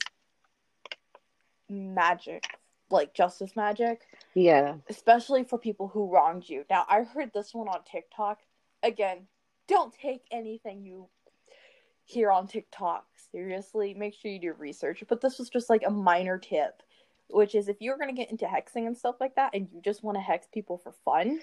magic, 1.69 2.43
like 2.89 3.13
justice 3.13 3.55
magic 3.55 4.01
Yeah. 4.35 4.75
especially 4.89 5.43
for 5.45 5.57
people 5.57 5.87
who 5.87 6.11
wronged 6.11 6.47
you. 6.49 6.65
Now, 6.69 6.85
I 6.89 7.03
heard 7.03 7.31
this 7.33 7.53
one 7.53 7.67
on 7.69 7.83
TikTok. 7.85 8.39
Again, 8.83 9.27
don't 9.67 9.93
take 9.93 10.23
anything 10.31 10.83
you 10.83 11.07
hear 12.03 12.29
on 12.29 12.47
TikTok 12.47 13.05
seriously. 13.31 13.93
Make 13.93 14.13
sure 14.13 14.29
you 14.29 14.39
do 14.39 14.53
research. 14.53 15.01
But 15.07 15.21
this 15.21 15.39
was 15.39 15.49
just 15.49 15.69
like 15.69 15.83
a 15.85 15.89
minor 15.89 16.37
tip, 16.37 16.83
which 17.29 17.55
is 17.55 17.69
if 17.69 17.77
you're 17.79 17.97
going 17.97 18.13
to 18.13 18.21
get 18.21 18.29
into 18.29 18.45
hexing 18.45 18.85
and 18.85 18.97
stuff 18.97 19.15
like 19.21 19.35
that 19.35 19.51
and 19.53 19.69
you 19.71 19.81
just 19.81 20.03
want 20.03 20.17
to 20.17 20.21
hex 20.21 20.45
people 20.53 20.77
for 20.77 20.91
fun, 21.05 21.39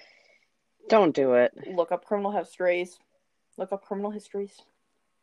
Don't 0.89 1.15
do 1.15 1.33
it. 1.33 1.51
look 1.73 1.91
up 1.91 2.05
criminal 2.05 2.31
histories. 2.31 2.99
Look 3.57 3.71
up 3.71 3.85
criminal 3.85 4.11
histories. 4.11 4.61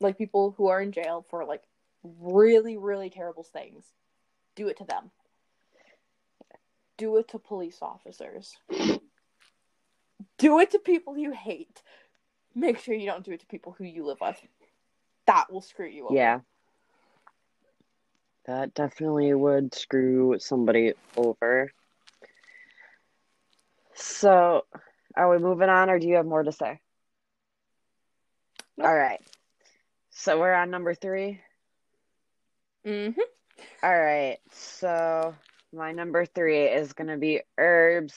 Like 0.00 0.18
people 0.18 0.54
who 0.56 0.68
are 0.68 0.80
in 0.80 0.92
jail 0.92 1.24
for 1.28 1.44
like 1.44 1.62
really, 2.02 2.76
really 2.76 3.10
terrible 3.10 3.42
things. 3.42 3.84
Do 4.54 4.68
it 4.68 4.78
to 4.78 4.84
them. 4.84 5.10
Do 6.96 7.16
it 7.16 7.28
to 7.28 7.38
police 7.38 7.78
officers. 7.80 8.56
Do 10.38 10.58
it 10.58 10.70
to 10.72 10.78
people 10.78 11.16
you 11.16 11.32
hate. 11.32 11.82
Make 12.54 12.78
sure 12.78 12.94
you 12.94 13.06
don't 13.06 13.24
do 13.24 13.32
it 13.32 13.40
to 13.40 13.46
people 13.46 13.74
who 13.76 13.84
you 13.84 14.04
live 14.04 14.18
with. 14.20 14.40
That 15.26 15.52
will 15.52 15.60
screw 15.60 15.86
you 15.88 16.06
over. 16.06 16.14
Yeah. 16.14 16.40
That 18.46 18.74
definitely 18.74 19.32
would 19.34 19.74
screw 19.74 20.36
somebody 20.38 20.94
over. 21.16 21.70
So, 23.94 24.64
are 25.14 25.30
we 25.30 25.38
moving 25.38 25.68
on 25.68 25.90
or 25.90 25.98
do 25.98 26.08
you 26.08 26.14
have 26.14 26.26
more 26.26 26.42
to 26.42 26.52
say? 26.52 26.80
All 28.80 28.94
right. 28.94 29.20
So, 30.10 30.38
we're 30.38 30.54
on 30.54 30.70
number 30.70 30.94
three. 30.94 31.40
Mm-hmm. 32.86 33.20
All 33.82 33.98
right. 33.98 34.38
So, 34.52 35.34
my 35.72 35.92
number 35.92 36.24
three 36.24 36.64
is 36.64 36.92
going 36.92 37.08
to 37.08 37.16
be 37.16 37.42
herbs, 37.56 38.14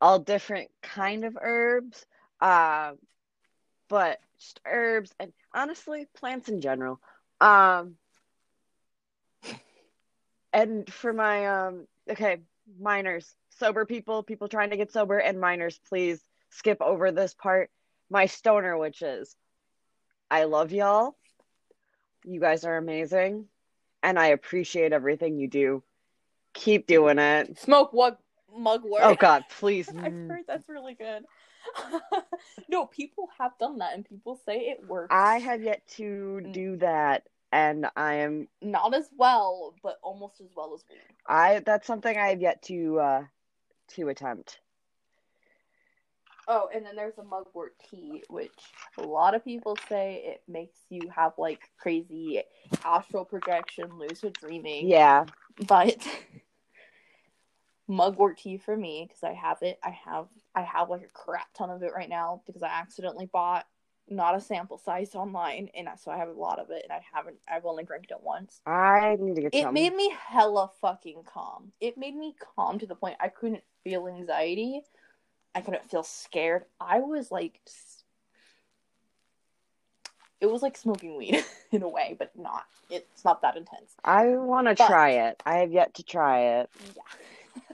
all 0.00 0.18
different 0.18 0.70
kind 0.82 1.24
of 1.24 1.36
herbs, 1.40 2.04
uh, 2.40 2.92
but 3.88 4.18
just 4.38 4.60
herbs 4.66 5.14
and 5.20 5.32
honestly, 5.54 6.06
plants 6.14 6.48
in 6.48 6.60
general. 6.60 7.00
Um, 7.40 7.96
and 10.52 10.90
for 10.90 11.12
my 11.12 11.46
um, 11.46 11.86
okay, 12.10 12.38
minors, 12.80 13.34
sober 13.58 13.84
people, 13.84 14.22
people 14.22 14.48
trying 14.48 14.70
to 14.70 14.76
get 14.76 14.92
sober, 14.92 15.18
and 15.18 15.40
minors, 15.40 15.78
please 15.88 16.20
skip 16.50 16.80
over 16.80 17.12
this 17.12 17.34
part. 17.34 17.70
My 18.10 18.26
stoner 18.26 18.76
witches, 18.76 19.36
I 20.32 20.44
love 20.44 20.72
y'all. 20.72 21.14
You 22.24 22.40
guys 22.40 22.64
are 22.64 22.78
amazing, 22.78 23.48
and 24.02 24.18
I 24.18 24.28
appreciate 24.28 24.94
everything 24.94 25.36
you 25.38 25.46
do. 25.46 25.82
Keep 26.54 26.86
doing 26.86 27.18
it. 27.18 27.58
Smoke 27.58 27.92
what 27.92 28.18
mugwort. 28.50 29.02
Oh 29.02 29.14
God, 29.14 29.44
please. 29.50 29.92
I've 30.02 30.14
heard 30.26 30.44
that's 30.48 30.70
really 30.70 30.94
good. 30.94 31.24
no, 32.70 32.86
people 32.86 33.28
have 33.38 33.52
done 33.60 33.76
that 33.80 33.92
and 33.92 34.06
people 34.06 34.40
say 34.46 34.56
it 34.70 34.86
works. 34.88 35.14
I 35.14 35.38
have 35.40 35.62
yet 35.62 35.86
to 35.98 36.40
Mm. 36.42 36.52
do 36.54 36.76
that, 36.78 37.28
and 37.52 37.90
I 37.94 38.14
am 38.14 38.48
not 38.62 38.94
as 38.94 39.10
well, 39.18 39.74
but 39.82 39.98
almost 40.02 40.40
as 40.40 40.48
well 40.56 40.72
as 40.72 40.82
me. 40.88 40.96
I. 41.26 41.58
That's 41.58 41.86
something 41.86 42.16
I 42.16 42.28
have 42.30 42.40
yet 42.40 42.62
to 42.62 42.98
uh 43.00 43.24
to 43.88 44.08
attempt. 44.08 44.60
Oh, 46.48 46.68
and 46.74 46.84
then 46.84 46.96
there's 46.96 47.18
a 47.18 47.22
mugwort 47.24 47.74
tea, 47.88 48.22
which 48.28 48.50
a 48.98 49.02
lot 49.02 49.34
of 49.34 49.44
people 49.44 49.76
say 49.88 50.22
it 50.26 50.42
makes 50.48 50.80
you 50.90 51.08
have 51.14 51.32
like 51.38 51.70
crazy 51.78 52.42
astral 52.84 53.24
projection, 53.24 53.90
lucid 53.96 54.34
dreaming. 54.34 54.88
Yeah, 54.88 55.26
But 55.68 55.96
mugwort 57.88 58.38
tea 58.38 58.58
for 58.58 58.76
me 58.76 59.06
because 59.08 59.22
I 59.22 59.32
have 59.34 59.58
it. 59.62 59.78
I 59.82 59.90
have 59.90 60.26
I 60.54 60.62
have 60.62 60.90
like 60.90 61.02
a 61.02 61.08
crap 61.12 61.52
ton 61.54 61.70
of 61.70 61.82
it 61.82 61.92
right 61.94 62.08
now 62.08 62.42
because 62.46 62.62
I 62.62 62.68
accidentally 62.68 63.26
bought 63.26 63.66
not 64.08 64.34
a 64.34 64.40
sample 64.40 64.78
size 64.78 65.14
online, 65.14 65.70
and 65.74 65.88
so 65.98 66.10
I 66.10 66.16
have 66.18 66.28
a 66.28 66.32
lot 66.32 66.58
of 66.58 66.70
it, 66.70 66.82
and 66.82 66.92
I 66.92 67.00
haven't. 67.12 67.36
I've 67.48 67.64
only 67.64 67.84
drank 67.84 68.06
it 68.10 68.16
once. 68.20 68.60
I 68.66 69.16
need 69.20 69.36
to 69.36 69.42
get 69.42 69.54
It 69.54 69.62
some. 69.62 69.74
made 69.74 69.94
me 69.94 70.12
hella 70.28 70.70
fucking 70.80 71.22
calm. 71.24 71.72
It 71.80 71.96
made 71.96 72.16
me 72.16 72.34
calm 72.56 72.78
to 72.80 72.86
the 72.86 72.96
point 72.96 73.16
I 73.20 73.28
couldn't 73.28 73.62
feel 73.84 74.08
anxiety. 74.08 74.82
I 75.54 75.60
couldn't 75.60 75.88
feel 75.90 76.02
scared. 76.02 76.64
I 76.80 77.00
was 77.00 77.30
like, 77.30 77.60
it 80.40 80.46
was 80.46 80.62
like 80.62 80.76
smoking 80.76 81.16
weed 81.16 81.44
in 81.72 81.82
a 81.82 81.88
way, 81.88 82.16
but 82.18 82.30
not. 82.36 82.64
It's 82.90 83.24
not 83.24 83.42
that 83.42 83.56
intense. 83.56 83.92
I 84.04 84.28
want 84.36 84.68
to 84.68 84.74
try 84.74 85.10
it. 85.10 85.42
I 85.46 85.58
have 85.58 85.72
yet 85.72 85.94
to 85.94 86.02
try 86.02 86.60
it. 86.60 86.70
Yeah. 86.96 87.02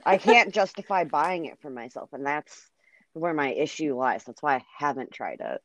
I 0.05 0.17
can't 0.17 0.53
justify 0.53 1.03
buying 1.03 1.45
it 1.45 1.59
for 1.61 1.69
myself, 1.69 2.13
and 2.13 2.25
that's 2.25 2.69
where 3.13 3.33
my 3.33 3.51
issue 3.51 3.97
lies. 3.97 4.23
That's 4.23 4.41
why 4.43 4.55
I 4.55 4.65
haven't 4.77 5.11
tried 5.11 5.39
it. 5.41 5.61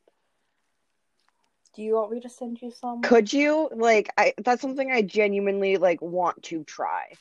Do 1.75 1.81
you 1.81 1.95
want 1.95 2.11
me 2.11 2.21
to 2.21 2.29
send 2.29 2.61
you 2.61 2.71
some? 2.71 3.01
Could 3.01 3.33
you 3.33 3.69
like 3.75 4.09
I 4.17 4.33
that's 4.37 4.61
something 4.61 4.91
I 4.91 5.01
genuinely 5.01 5.75
like 5.75 6.01
want 6.01 6.41
to 6.43 6.63
try. 6.63 7.11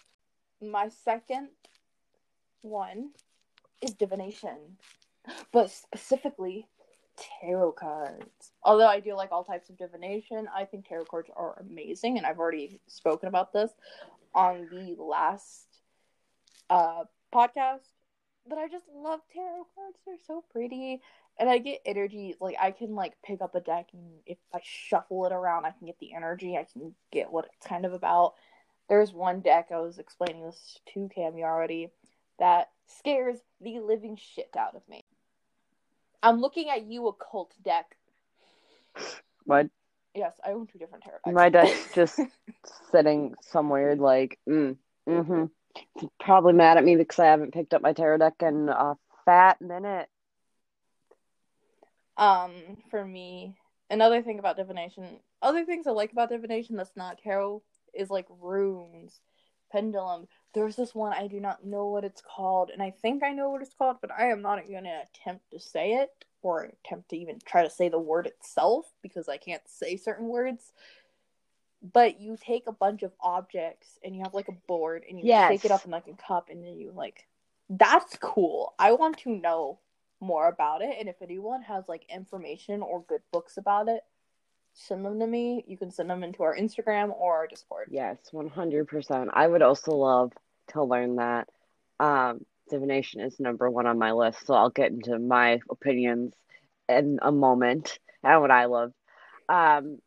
My 0.62 0.88
second 1.04 1.48
one 2.62 3.10
is 3.84 3.94
divination, 3.94 4.76
but 5.52 5.70
specifically 5.70 6.66
tarot 7.40 7.72
cards. 7.72 8.52
Although 8.62 8.88
I 8.88 9.00
do 9.00 9.14
like 9.14 9.30
all 9.32 9.44
types 9.44 9.68
of 9.70 9.78
divination, 9.78 10.48
I 10.54 10.64
think 10.64 10.88
tarot 10.88 11.04
cards 11.04 11.30
are 11.36 11.58
amazing, 11.60 12.16
and 12.18 12.26
I've 12.26 12.38
already 12.38 12.80
spoken 12.86 13.28
about 13.28 13.52
this 13.52 13.70
on 14.34 14.68
the 14.70 14.96
last 14.98 15.66
uh, 16.70 17.04
podcast. 17.32 17.88
But 18.46 18.58
I 18.58 18.68
just 18.68 18.84
love 18.94 19.20
tarot 19.32 19.66
cards; 19.74 19.98
they're 20.04 20.16
so 20.26 20.44
pretty, 20.52 21.00
and 21.38 21.48
I 21.48 21.58
get 21.58 21.80
energy. 21.86 22.34
Like 22.40 22.56
I 22.60 22.72
can 22.72 22.94
like 22.94 23.14
pick 23.24 23.40
up 23.40 23.54
a 23.54 23.60
deck, 23.60 23.88
and 23.94 24.20
if 24.26 24.38
I 24.52 24.60
shuffle 24.62 25.24
it 25.26 25.32
around, 25.32 25.64
I 25.64 25.70
can 25.70 25.86
get 25.86 25.98
the 25.98 26.12
energy. 26.14 26.56
I 26.56 26.66
can 26.70 26.94
get 27.10 27.32
what 27.32 27.46
it's 27.46 27.66
kind 27.66 27.86
of 27.86 27.94
about 27.94 28.34
there's 28.88 29.12
one 29.12 29.40
deck 29.40 29.68
I 29.72 29.80
was 29.80 29.98
explaining 29.98 30.44
this 30.44 30.78
to 30.92 31.08
Cammy 31.16 31.42
already 31.42 31.90
that 32.38 32.70
scares 32.86 33.38
the 33.60 33.80
living 33.80 34.16
shit 34.16 34.54
out 34.58 34.74
of 34.74 34.82
me. 34.88 35.04
I'm 36.22 36.40
looking 36.40 36.70
at 36.70 36.86
you, 36.86 37.06
occult 37.08 37.54
deck. 37.62 37.96
What 39.44 39.68
Yes, 40.14 40.34
I 40.46 40.52
own 40.52 40.66
two 40.68 40.78
different 40.78 41.04
tarot 41.04 41.18
decks. 41.24 41.34
my 41.34 41.48
desk 41.48 41.92
just 41.94 42.20
sitting 42.92 43.34
somewhere 43.42 43.96
like 43.96 44.38
mm, 44.48 44.76
mm-hmm. 45.08 45.44
Probably 46.20 46.52
mad 46.52 46.78
at 46.78 46.84
me 46.84 46.94
because 46.94 47.18
I 47.18 47.26
haven't 47.26 47.52
picked 47.52 47.74
up 47.74 47.82
my 47.82 47.92
tarot 47.92 48.18
deck 48.18 48.34
in 48.40 48.68
a 48.68 48.94
fat 49.24 49.60
minute. 49.60 50.08
um, 52.16 52.52
for 52.90 53.04
me, 53.04 53.56
another 53.90 54.22
thing 54.22 54.38
about 54.38 54.56
divination, 54.56 55.18
other 55.42 55.64
things 55.64 55.88
I 55.88 55.90
like 55.90 56.12
about 56.12 56.28
divination 56.28 56.76
that's 56.76 56.96
not 56.96 57.18
tarot 57.18 57.62
is 57.92 58.08
like 58.08 58.26
runes, 58.40 59.20
pendulum. 59.72 60.28
There's 60.54 60.76
this 60.76 60.94
one 60.94 61.12
I 61.12 61.26
do 61.26 61.40
not 61.40 61.64
know 61.64 61.86
what 61.88 62.04
it's 62.04 62.22
called, 62.22 62.70
and 62.70 62.82
I 62.82 62.90
think 62.90 63.22
I 63.22 63.32
know 63.32 63.50
what 63.50 63.62
it's 63.62 63.74
called, 63.74 63.96
but 64.00 64.10
I 64.12 64.28
am 64.30 64.40
not 64.40 64.60
gonna 64.70 65.02
attempt 65.12 65.50
to 65.50 65.58
say 65.58 65.94
it 65.94 66.10
or 66.42 66.70
attempt 66.84 67.10
to 67.10 67.16
even 67.16 67.38
try 67.44 67.64
to 67.64 67.70
say 67.70 67.88
the 67.88 67.98
word 67.98 68.26
itself 68.26 68.86
because 69.02 69.28
I 69.28 69.36
can't 69.36 69.66
say 69.66 69.96
certain 69.96 70.28
words. 70.28 70.72
But 71.92 72.20
you 72.20 72.36
take 72.40 72.66
a 72.66 72.72
bunch 72.72 73.02
of 73.02 73.12
objects 73.20 73.98
and 74.04 74.14
you 74.14 74.22
have 74.22 74.32
like 74.34 74.48
a 74.48 74.52
board 74.52 75.04
and 75.08 75.18
you 75.18 75.26
Yes. 75.26 75.48
take 75.48 75.64
it 75.64 75.70
up 75.70 75.84
in 75.84 75.90
like 75.90 76.06
a 76.08 76.14
cup 76.14 76.48
and 76.50 76.64
then 76.64 76.74
you 76.78 76.92
like 76.94 77.26
that's 77.68 78.16
cool. 78.20 78.74
I 78.78 78.92
want 78.92 79.18
to 79.18 79.30
know 79.30 79.80
more 80.20 80.48
about 80.48 80.80
it 80.82 80.96
and 80.98 81.08
if 81.08 81.20
anyone 81.20 81.62
has 81.62 81.84
like 81.88 82.06
information 82.08 82.80
or 82.80 83.04
good 83.08 83.20
books 83.32 83.56
about 83.56 83.88
it, 83.88 84.02
send 84.74 85.04
them 85.04 85.18
to 85.20 85.26
me. 85.26 85.64
You 85.66 85.76
can 85.76 85.90
send 85.90 86.10
them 86.10 86.22
into 86.22 86.42
our 86.42 86.56
Instagram 86.56 87.10
or 87.16 87.36
our 87.36 87.46
Discord. 87.46 87.88
Yes, 87.90 88.18
100%. 88.32 89.28
I 89.32 89.46
would 89.46 89.62
also 89.62 89.92
love 89.92 90.32
to 90.68 90.82
learn 90.82 91.16
that. 91.16 91.48
Um, 92.00 92.44
divination 92.68 93.20
is 93.20 93.38
number 93.38 93.70
one 93.70 93.86
on 93.86 93.98
my 93.98 94.12
list, 94.12 94.46
so 94.46 94.54
I'll 94.54 94.70
get 94.70 94.90
into 94.90 95.18
my 95.18 95.60
opinions 95.70 96.32
in 96.88 97.18
a 97.22 97.32
moment 97.32 97.98
and 98.22 98.40
what 98.40 98.50
I 98.50 98.66
love. 98.66 98.92
Um, 99.48 99.98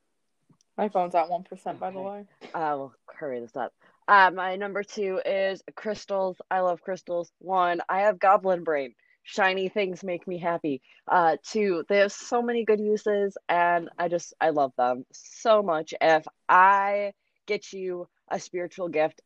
My 0.78 0.90
phone's 0.90 1.16
at 1.16 1.30
one 1.30 1.44
percent 1.44 1.80
by 1.80 1.92
the 1.92 2.02
way. 2.02 2.26
I 2.54 2.74
will 2.76 2.94
hurry 3.08 3.40
this 3.40 3.56
up. 3.56 3.74
Uh, 4.08 4.32
my 4.34 4.56
number 4.56 4.84
two 4.84 5.20
is 5.26 5.62
crystals. 5.76 6.38
I 6.50 6.62
love 6.62 6.82
crystals. 6.82 7.32
One, 7.40 7.82
I 7.90 8.02
have 8.02 8.20
goblin 8.20 8.64
brain. 8.64 8.94
Shiny 9.30 9.68
things 9.68 10.06
make 10.06 10.26
me 10.26 10.38
happy. 10.38 10.82
Uh, 11.06 11.36
two, 11.44 11.84
they 11.90 11.98
have 11.98 12.14
so 12.14 12.42
many 12.42 12.64
good 12.64 12.80
uses, 12.80 13.38
and 13.50 13.90
I 14.00 14.08
just 14.08 14.34
I 14.40 14.52
love 14.52 14.72
them 14.78 15.06
so 15.12 15.62
much. 15.62 15.94
If 16.00 16.26
I 16.48 17.12
get 17.46 17.74
you 17.74 18.08
a 18.30 18.40
spiritual 18.40 18.88
gift, 18.88 19.22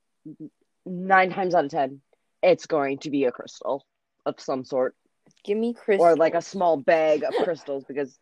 nine 0.87 1.29
times 1.29 1.53
out 1.53 1.65
of 1.65 1.71
ten, 1.71 2.01
it's 2.41 2.65
going 2.65 2.97
to 2.99 3.11
be 3.11 3.25
a 3.25 3.31
crystal 3.31 3.85
of 4.25 4.39
some 4.39 4.65
sort, 4.65 4.95
Give 5.43 5.57
me 5.57 5.73
Chris 5.73 6.01
or 6.01 6.15
like 6.15 6.33
a 6.33 6.41
small 6.41 6.77
bag 6.77 7.23
of 7.23 7.35
crystals, 7.43 7.83
because 7.87 8.17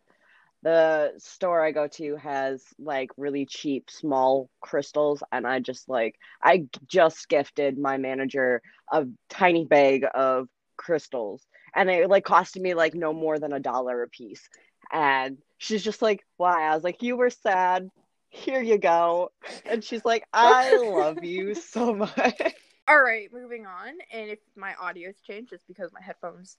the 0.62 1.14
store 1.18 1.64
I 1.64 1.72
go 1.72 1.88
to 1.88 2.18
has 2.18 2.62
like 2.78 3.10
really 3.16 3.46
cheap 3.46 3.90
small 3.90 4.50
crystals, 4.60 5.24
and 5.32 5.48
I 5.48 5.60
just 5.60 5.88
like 5.88 6.16
I 6.44 6.66
just 6.88 7.30
gifted 7.30 7.78
my 7.78 7.98
manager 7.98 8.62
a 8.92 9.06
tiny 9.30 9.64
bag 9.66 10.04
of 10.14 10.50
crystals, 10.78 11.46
and 11.76 11.90
it 11.90 12.10
like 12.10 12.26
costed 12.26 12.62
me 12.62 12.74
like 12.74 12.94
no 12.94 13.14
more 13.14 13.40
than 13.40 13.54
a 13.54 13.60
dollar 13.60 14.04
a 14.04 14.08
piece. 14.08 14.50
And 14.92 15.38
she's 15.58 15.84
just 15.84 16.02
like, 16.02 16.26
"Why?" 16.38 16.64
I 16.68 16.76
was 16.76 16.84
like, 16.84 17.02
"You 17.04 17.16
were 17.18 17.30
sad. 17.30 17.90
Here 18.30 18.62
you 18.62 18.78
go." 18.78 19.32
And 19.66 19.84
she's 19.84 20.06
like, 20.06 20.26
"I 20.34 20.78
love 20.78 21.24
you 21.24 21.56
so 21.74 21.94
much." 21.94 22.42
All 22.88 23.02
right, 23.02 23.32
moving 23.32 23.68
on. 23.68 23.94
And 24.12 24.32
if 24.32 24.40
my 24.56 24.74
audio's 24.82 25.20
changed, 25.26 25.54
it's 25.54 25.64
because 25.64 25.94
my 25.94 26.02
headphones, 26.02 26.58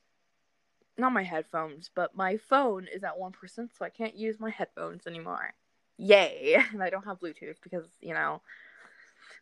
not 0.96 1.12
my 1.12 1.24
headphones, 1.24 1.90
but 1.92 2.14
my 2.14 2.36
phone 2.36 2.86
is 2.94 3.02
at 3.02 3.18
1%, 3.18 3.32
so 3.76 3.84
I 3.84 3.88
can't 3.88 4.14
use 4.14 4.38
my 4.38 4.50
headphones 4.50 5.08
anymore. 5.08 5.54
Yay. 5.98 6.56
And 6.72 6.82
I 6.82 6.90
don't 6.90 7.04
have 7.04 7.18
Bluetooth 7.18 7.56
because, 7.62 7.86
you 8.00 8.14
know, 8.14 8.42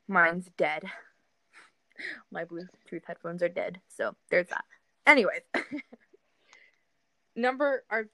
mine's 0.08 0.48
dead. 0.56 0.84
My 2.30 2.44
Bluetooth 2.44 3.04
headphones 3.06 3.42
are 3.42 3.48
dead. 3.48 3.80
So 3.88 4.14
there's 4.30 4.48
that. 4.48 4.64
Anyways, 5.08 5.40
number 7.34 7.82
our 7.90 8.08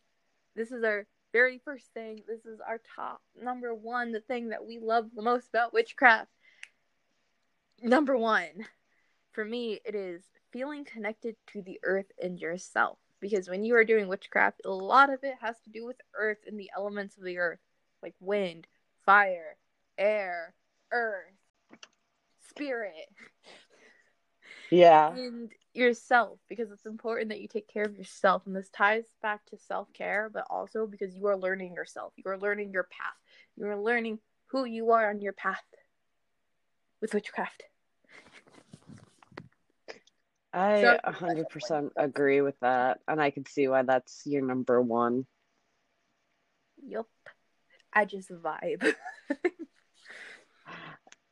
this 0.54 0.70
is 0.70 0.84
our 0.84 1.06
very 1.32 1.60
first 1.64 1.86
thing. 1.92 2.22
This 2.28 2.46
is 2.46 2.60
our 2.60 2.80
top 2.94 3.20
number 3.36 3.74
one, 3.74 4.12
the 4.12 4.20
thing 4.20 4.50
that 4.50 4.64
we 4.64 4.78
love 4.78 5.06
the 5.12 5.20
most 5.20 5.48
about 5.48 5.72
witchcraft. 5.72 6.30
Number 7.82 8.16
one, 8.16 8.66
for 9.32 9.44
me, 9.44 9.80
it 9.84 9.96
is 9.96 10.22
feeling 10.52 10.84
connected 10.84 11.34
to 11.48 11.62
the 11.62 11.80
earth 11.82 12.12
and 12.22 12.38
yourself. 12.38 12.98
Because 13.20 13.48
when 13.48 13.64
you 13.64 13.74
are 13.74 13.84
doing 13.84 14.06
witchcraft, 14.06 14.60
a 14.64 14.70
lot 14.70 15.12
of 15.12 15.24
it 15.24 15.34
has 15.40 15.58
to 15.62 15.70
do 15.70 15.84
with 15.84 15.96
earth 16.16 16.38
and 16.46 16.60
the 16.60 16.70
elements 16.76 17.16
of 17.18 17.24
the 17.24 17.38
earth, 17.38 17.58
like 18.04 18.14
wind, 18.20 18.68
fire, 19.04 19.56
air, 19.98 20.54
earth, 20.92 21.34
spirit, 22.48 23.08
Yeah. 24.70 25.12
and 25.12 25.50
yourself. 25.74 26.38
Because 26.48 26.70
it's 26.70 26.86
important 26.86 27.30
that 27.30 27.40
you 27.40 27.48
take 27.48 27.68
care 27.68 27.84
of 27.84 27.96
yourself. 27.96 28.46
And 28.46 28.54
this 28.54 28.70
ties 28.70 29.04
back 29.22 29.44
to 29.46 29.58
self 29.58 29.92
care, 29.92 30.30
but 30.32 30.44
also 30.50 30.86
because 30.86 31.16
you 31.16 31.26
are 31.26 31.36
learning 31.36 31.74
yourself. 31.74 32.12
You 32.16 32.30
are 32.30 32.38
learning 32.38 32.72
your 32.72 32.84
path. 32.84 33.16
You 33.56 33.66
are 33.66 33.80
learning 33.80 34.18
who 34.46 34.64
you 34.64 34.92
are 34.92 35.10
on 35.10 35.20
your 35.20 35.32
path 35.32 35.64
with 37.00 37.14
witchcraft. 37.14 37.64
I 40.52 40.80
So- 40.80 41.00
100% 41.04 41.92
agree 41.96 42.40
with 42.40 42.58
that, 42.60 43.00
and 43.08 43.20
I 43.20 43.30
can 43.30 43.44
see 43.44 43.66
why 43.66 43.82
that's 43.82 44.22
your 44.24 44.42
number 44.42 44.80
one. 44.80 45.26
Yup. 46.86 47.08
I 47.92 48.04
just 48.04 48.30
vibe. 48.30 48.94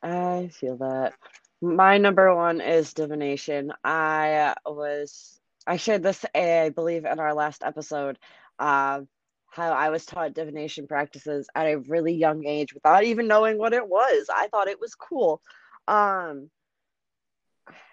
I 0.03 0.49
feel 0.53 0.77
that. 0.79 1.15
My 1.63 1.97
number 1.97 2.35
one 2.35 2.61
is 2.61 2.93
divination. 2.93 3.73
I 3.85 4.55
was 4.67 5.41
I 5.65 5.77
shared 5.77 6.03
this 6.03 6.25
I 6.35 6.73
believe 6.75 7.05
in 7.05 7.21
our 7.21 7.35
last 7.35 7.63
episode, 7.63 8.19
uh, 8.59 9.03
how 9.49 9.71
I 9.71 9.91
was 9.91 10.05
taught 10.05 10.35
divination 10.35 10.89
practices 10.89 11.49
at 11.55 11.67
a 11.67 11.79
really 11.79 12.15
young 12.15 12.45
age 12.47 12.75
without 12.75 13.05
even 13.05 13.29
knowing 13.29 13.59
what 13.59 13.75
it 13.75 13.87
was. 13.87 14.27
I 14.35 14.49
thought 14.49 14.67
it 14.67 14.81
was 14.81 14.97
cool. 14.97 15.41
Um, 15.87 16.51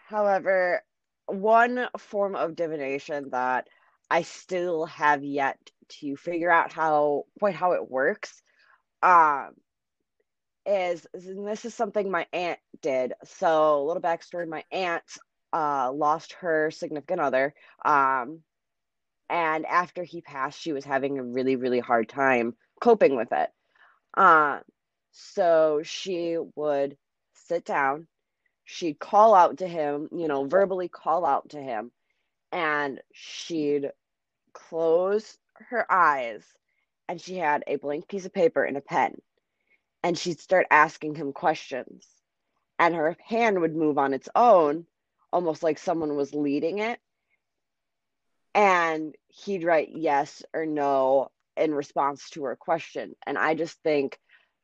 however, 0.07 0.83
one 1.27 1.89
form 1.99 2.35
of 2.35 2.55
divination 2.55 3.29
that 3.33 3.67
I 4.09 4.23
still 4.23 4.85
have 4.87 5.23
yet 5.23 5.59
to 5.99 6.15
figure 6.15 6.49
out 6.49 6.73
how 6.73 7.25
quite 7.37 7.53
how 7.53 7.73
it 7.73 7.87
works, 7.87 8.41
um, 9.03 9.51
is 10.65 11.05
this 11.13 11.65
is 11.65 11.73
something 11.73 12.09
my 12.09 12.27
aunt 12.33 12.59
did. 12.81 13.13
So, 13.23 13.81
a 13.81 13.85
little 13.85 14.01
backstory: 14.01 14.47
my 14.47 14.63
aunt 14.71 15.03
uh, 15.53 15.91
lost 15.91 16.33
her 16.33 16.71
significant 16.71 17.21
other, 17.21 17.53
um, 17.83 18.39
and 19.29 19.65
after 19.65 20.03
he 20.03 20.21
passed, 20.21 20.59
she 20.59 20.73
was 20.73 20.85
having 20.85 21.17
a 21.17 21.23
really, 21.23 21.55
really 21.55 21.79
hard 21.79 22.09
time 22.09 22.55
coping 22.81 23.15
with 23.15 23.31
it. 23.31 23.49
Uh, 24.15 24.59
so 25.11 25.81
she 25.83 26.37
would 26.55 26.97
sit 27.33 27.65
down, 27.65 28.07
she'd 28.63 28.99
call 28.99 29.33
out 29.33 29.57
to 29.57 29.67
him, 29.67 30.09
you 30.11 30.27
know, 30.27 30.45
verbally 30.45 30.87
call 30.87 31.25
out 31.25 31.49
to 31.49 31.61
him, 31.61 31.91
and 32.51 33.01
she'd 33.11 33.91
close 34.53 35.37
her 35.69 35.91
eyes 35.91 36.43
and 37.07 37.19
she 37.19 37.35
had 37.35 37.63
a 37.65 37.75
blank 37.77 38.07
piece 38.07 38.25
of 38.25 38.33
paper 38.33 38.63
and 38.63 38.77
a 38.77 38.81
pen. 38.81 39.19
And 40.03 40.17
she'd 40.17 40.39
start 40.39 40.67
asking 40.71 41.15
him 41.15 41.33
questions. 41.33 42.07
And 42.77 42.95
her 42.95 43.17
hand 43.25 43.59
would 43.59 43.75
move 43.75 43.97
on 43.97 44.13
its 44.13 44.29
own, 44.33 44.85
almost 45.33 45.63
like 45.63 45.77
someone 45.77 46.15
was 46.15 46.33
leading 46.33 46.79
it. 46.79 46.99
And 48.55 49.15
he'd 49.27 49.63
write 49.63 49.89
yes 49.91 50.43
or 50.53 50.65
no 50.65 51.29
in 51.57 51.73
response 51.73 52.29
to 52.31 52.45
her 52.45 52.55
question. 52.55 53.15
And 53.25 53.37
I 53.37 53.53
just 53.53 53.77
think 53.83 54.17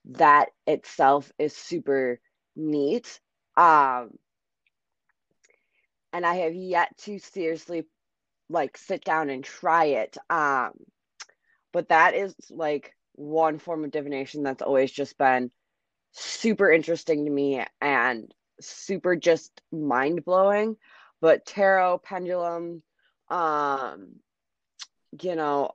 that 0.05 0.49
itself 0.65 1.31
is 1.37 1.55
super 1.55 2.19
neat. 2.55 3.19
Um, 3.57 4.11
and 6.13 6.25
I 6.25 6.35
have 6.35 6.55
yet 6.55 6.97
to 6.99 7.19
seriously 7.19 7.83
like 8.49 8.77
sit 8.77 9.03
down 9.03 9.29
and 9.29 9.43
try 9.43 9.85
it. 9.85 10.17
Um, 10.29 10.71
but 11.73 11.89
that 11.89 12.13
is 12.13 12.33
like 12.49 12.95
one 13.15 13.59
form 13.59 13.83
of 13.83 13.91
divination 13.91 14.43
that's 14.43 14.61
always 14.61 14.91
just 14.91 15.17
been 15.17 15.51
super 16.11 16.71
interesting 16.71 17.25
to 17.25 17.31
me 17.31 17.63
and 17.81 18.33
super 18.61 19.15
just 19.15 19.61
mind 19.71 20.23
blowing. 20.23 20.77
But 21.21 21.45
tarot, 21.45 21.99
pendulum, 21.99 22.83
um, 23.29 24.15
you 25.21 25.35
know, 25.35 25.71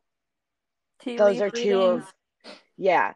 Tea 1.01 1.17
those 1.17 1.41
are 1.41 1.51
two 1.51 1.81
of 1.81 2.15
yeah. 2.77 3.15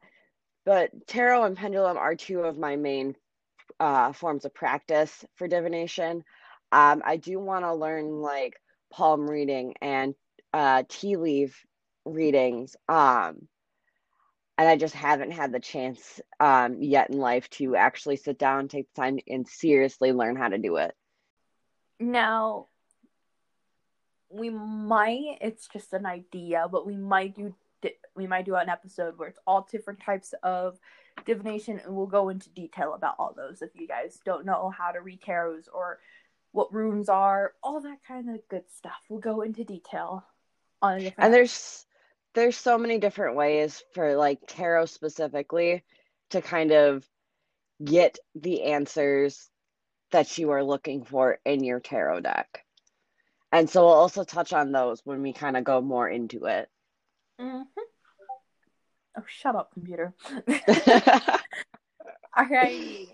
But 0.64 1.06
tarot 1.06 1.44
and 1.44 1.56
pendulum 1.56 1.98
are 1.98 2.14
two 2.14 2.40
of 2.40 2.58
my 2.58 2.76
main 2.76 3.14
uh, 3.78 4.12
forms 4.12 4.44
of 4.44 4.54
practice 4.54 5.24
for 5.34 5.46
divination. 5.46 6.24
Um, 6.72 7.02
I 7.04 7.18
do 7.18 7.38
want 7.38 7.64
to 7.64 7.74
learn 7.74 8.20
like 8.20 8.58
palm 8.90 9.28
reading 9.28 9.74
and 9.80 10.14
uh, 10.52 10.84
tea 10.88 11.16
leaf 11.16 11.64
readings. 12.04 12.76
Um, 12.88 13.48
and 14.56 14.68
I 14.68 14.76
just 14.76 14.94
haven't 14.94 15.32
had 15.32 15.52
the 15.52 15.60
chance 15.60 16.20
um, 16.40 16.80
yet 16.80 17.10
in 17.10 17.18
life 17.18 17.48
to 17.50 17.76
actually 17.76 18.16
sit 18.16 18.38
down, 18.38 18.68
take 18.68 18.92
the 18.94 19.00
time, 19.00 19.18
and 19.28 19.46
seriously 19.46 20.12
learn 20.12 20.36
how 20.36 20.48
to 20.48 20.58
do 20.58 20.76
it. 20.76 20.94
Now, 21.98 22.68
we 24.28 24.50
might, 24.50 25.38
it's 25.40 25.68
just 25.68 25.92
an 25.92 26.06
idea, 26.06 26.66
but 26.70 26.86
we 26.86 26.96
might 26.96 27.34
do 27.34 27.54
we 28.16 28.26
might 28.26 28.46
do 28.46 28.54
an 28.54 28.70
episode 28.70 29.18
where 29.18 29.28
it's 29.28 29.38
all 29.46 29.68
different 29.70 30.00
types 30.00 30.32
of 30.42 30.78
divination 31.26 31.80
and 31.84 31.94
we'll 31.94 32.06
go 32.06 32.28
into 32.28 32.48
detail 32.50 32.94
about 32.94 33.14
all 33.18 33.34
those 33.36 33.60
if 33.60 33.70
you 33.74 33.86
guys 33.86 34.18
don't 34.24 34.46
know 34.46 34.72
how 34.76 34.90
to 34.90 35.00
read 35.00 35.20
tarots 35.20 35.68
or 35.72 35.98
what 36.52 36.72
runes 36.72 37.08
are, 37.08 37.52
all 37.62 37.80
that 37.80 37.98
kind 38.06 38.30
of 38.30 38.40
good 38.48 38.64
stuff. 38.74 39.02
We'll 39.08 39.20
go 39.20 39.42
into 39.42 39.64
detail 39.64 40.24
on 40.80 41.00
different. 41.00 41.14
And 41.18 41.34
there's 41.34 41.84
there's 42.34 42.56
so 42.56 42.76
many 42.76 42.98
different 42.98 43.36
ways 43.36 43.82
for 43.94 44.16
like 44.16 44.40
tarot 44.46 44.86
specifically 44.86 45.84
to 46.30 46.42
kind 46.42 46.72
of 46.72 47.06
get 47.82 48.18
the 48.34 48.64
answers 48.64 49.48
that 50.10 50.36
you 50.38 50.50
are 50.50 50.62
looking 50.62 51.04
for 51.04 51.38
in 51.44 51.64
your 51.64 51.80
tarot 51.80 52.20
deck. 52.20 52.64
And 53.52 53.70
so 53.70 53.84
we'll 53.84 53.94
also 53.94 54.24
touch 54.24 54.52
on 54.52 54.72
those 54.72 55.00
when 55.04 55.22
we 55.22 55.32
kind 55.32 55.56
of 55.56 55.64
go 55.64 55.80
more 55.80 56.08
into 56.08 56.46
it. 56.46 56.68
Mm-hmm. 57.40 57.62
Oh, 59.16 59.22
shut 59.26 59.54
up, 59.54 59.72
computer. 59.72 60.12
All 62.36 62.46
right. 62.50 63.06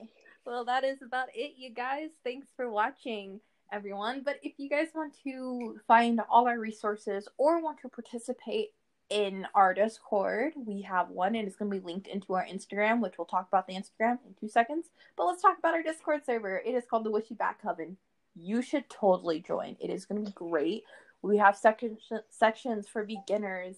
Well, 0.46 0.64
that 0.64 0.84
is 0.84 1.02
about 1.02 1.28
it, 1.34 1.52
you 1.58 1.70
guys. 1.74 2.08
Thanks 2.24 2.48
for 2.56 2.70
watching, 2.70 3.40
everyone. 3.70 4.22
But 4.24 4.36
if 4.42 4.54
you 4.56 4.70
guys 4.70 4.88
want 4.94 5.14
to 5.24 5.78
find 5.86 6.20
all 6.30 6.48
our 6.48 6.58
resources 6.58 7.28
or 7.36 7.62
want 7.62 7.80
to 7.82 7.90
participate 7.90 8.70
in 9.10 9.46
our 9.54 9.74
Discord, 9.74 10.52
we 10.56 10.82
have 10.82 11.10
one 11.10 11.34
and 11.34 11.46
it's 11.46 11.56
going 11.56 11.70
to 11.70 11.78
be 11.78 11.84
linked 11.84 12.06
into 12.06 12.32
our 12.34 12.46
Instagram, 12.46 13.00
which 13.00 13.18
we'll 13.18 13.26
talk 13.26 13.48
about 13.48 13.66
the 13.66 13.74
Instagram 13.74 14.18
in 14.26 14.34
two 14.38 14.48
seconds. 14.48 14.86
But 15.16 15.26
let's 15.26 15.42
talk 15.42 15.58
about 15.58 15.74
our 15.74 15.82
Discord 15.82 16.24
server. 16.24 16.62
It 16.64 16.74
is 16.74 16.84
called 16.88 17.04
the 17.04 17.10
Witchy 17.10 17.34
Bat 17.34 17.58
Coven. 17.62 17.96
You 18.36 18.62
should 18.62 18.88
totally 18.88 19.40
join. 19.40 19.76
It 19.80 19.90
is 19.90 20.06
going 20.06 20.24
to 20.24 20.30
be 20.30 20.34
great. 20.34 20.84
We 21.22 21.36
have 21.38 21.56
sections 21.56 22.00
sections 22.30 22.88
for 22.88 23.04
beginners, 23.04 23.76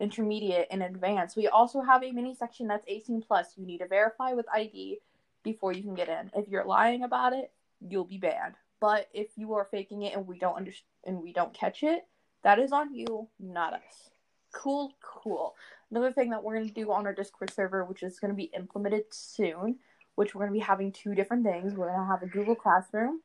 intermediate, 0.00 0.66
and 0.70 0.82
advanced. 0.82 1.36
We 1.36 1.48
also 1.48 1.80
have 1.80 2.02
a 2.02 2.10
mini 2.10 2.34
section 2.34 2.66
that's 2.66 2.84
18 2.86 3.22
plus. 3.22 3.54
You 3.56 3.64
need 3.64 3.78
to 3.78 3.86
verify 3.86 4.32
with 4.32 4.46
ID 4.52 4.98
before 5.42 5.72
you 5.72 5.82
can 5.82 5.94
get 5.94 6.08
in. 6.08 6.30
If 6.34 6.48
you're 6.48 6.64
lying 6.64 7.04
about 7.04 7.32
it, 7.32 7.52
you'll 7.80 8.04
be 8.04 8.18
banned. 8.18 8.54
But 8.80 9.08
if 9.14 9.28
you 9.36 9.54
are 9.54 9.68
faking 9.70 10.02
it 10.02 10.14
and 10.14 10.26
we 10.26 10.38
don't 10.38 10.56
understand 10.56 10.86
and 11.04 11.22
we 11.22 11.32
don't 11.32 11.54
catch 11.54 11.82
it, 11.82 12.06
that 12.42 12.58
is 12.58 12.72
on 12.72 12.94
you, 12.94 13.28
not 13.38 13.74
us. 13.74 14.11
Cool, 14.52 14.92
cool. 15.02 15.54
Another 15.90 16.12
thing 16.12 16.30
that 16.30 16.42
we're 16.42 16.54
going 16.54 16.68
to 16.68 16.74
do 16.74 16.92
on 16.92 17.06
our 17.06 17.14
Discord 17.14 17.52
server, 17.52 17.84
which 17.84 18.02
is 18.02 18.20
going 18.20 18.30
to 18.30 18.36
be 18.36 18.50
implemented 18.56 19.04
soon, 19.10 19.76
which 20.14 20.34
we're 20.34 20.40
going 20.40 20.52
to 20.52 20.58
be 20.58 20.64
having 20.64 20.92
two 20.92 21.14
different 21.14 21.44
things. 21.44 21.74
We're 21.74 21.88
going 21.88 22.00
to 22.00 22.06
have 22.06 22.22
a 22.22 22.26
Google 22.26 22.54
Classroom 22.54 23.20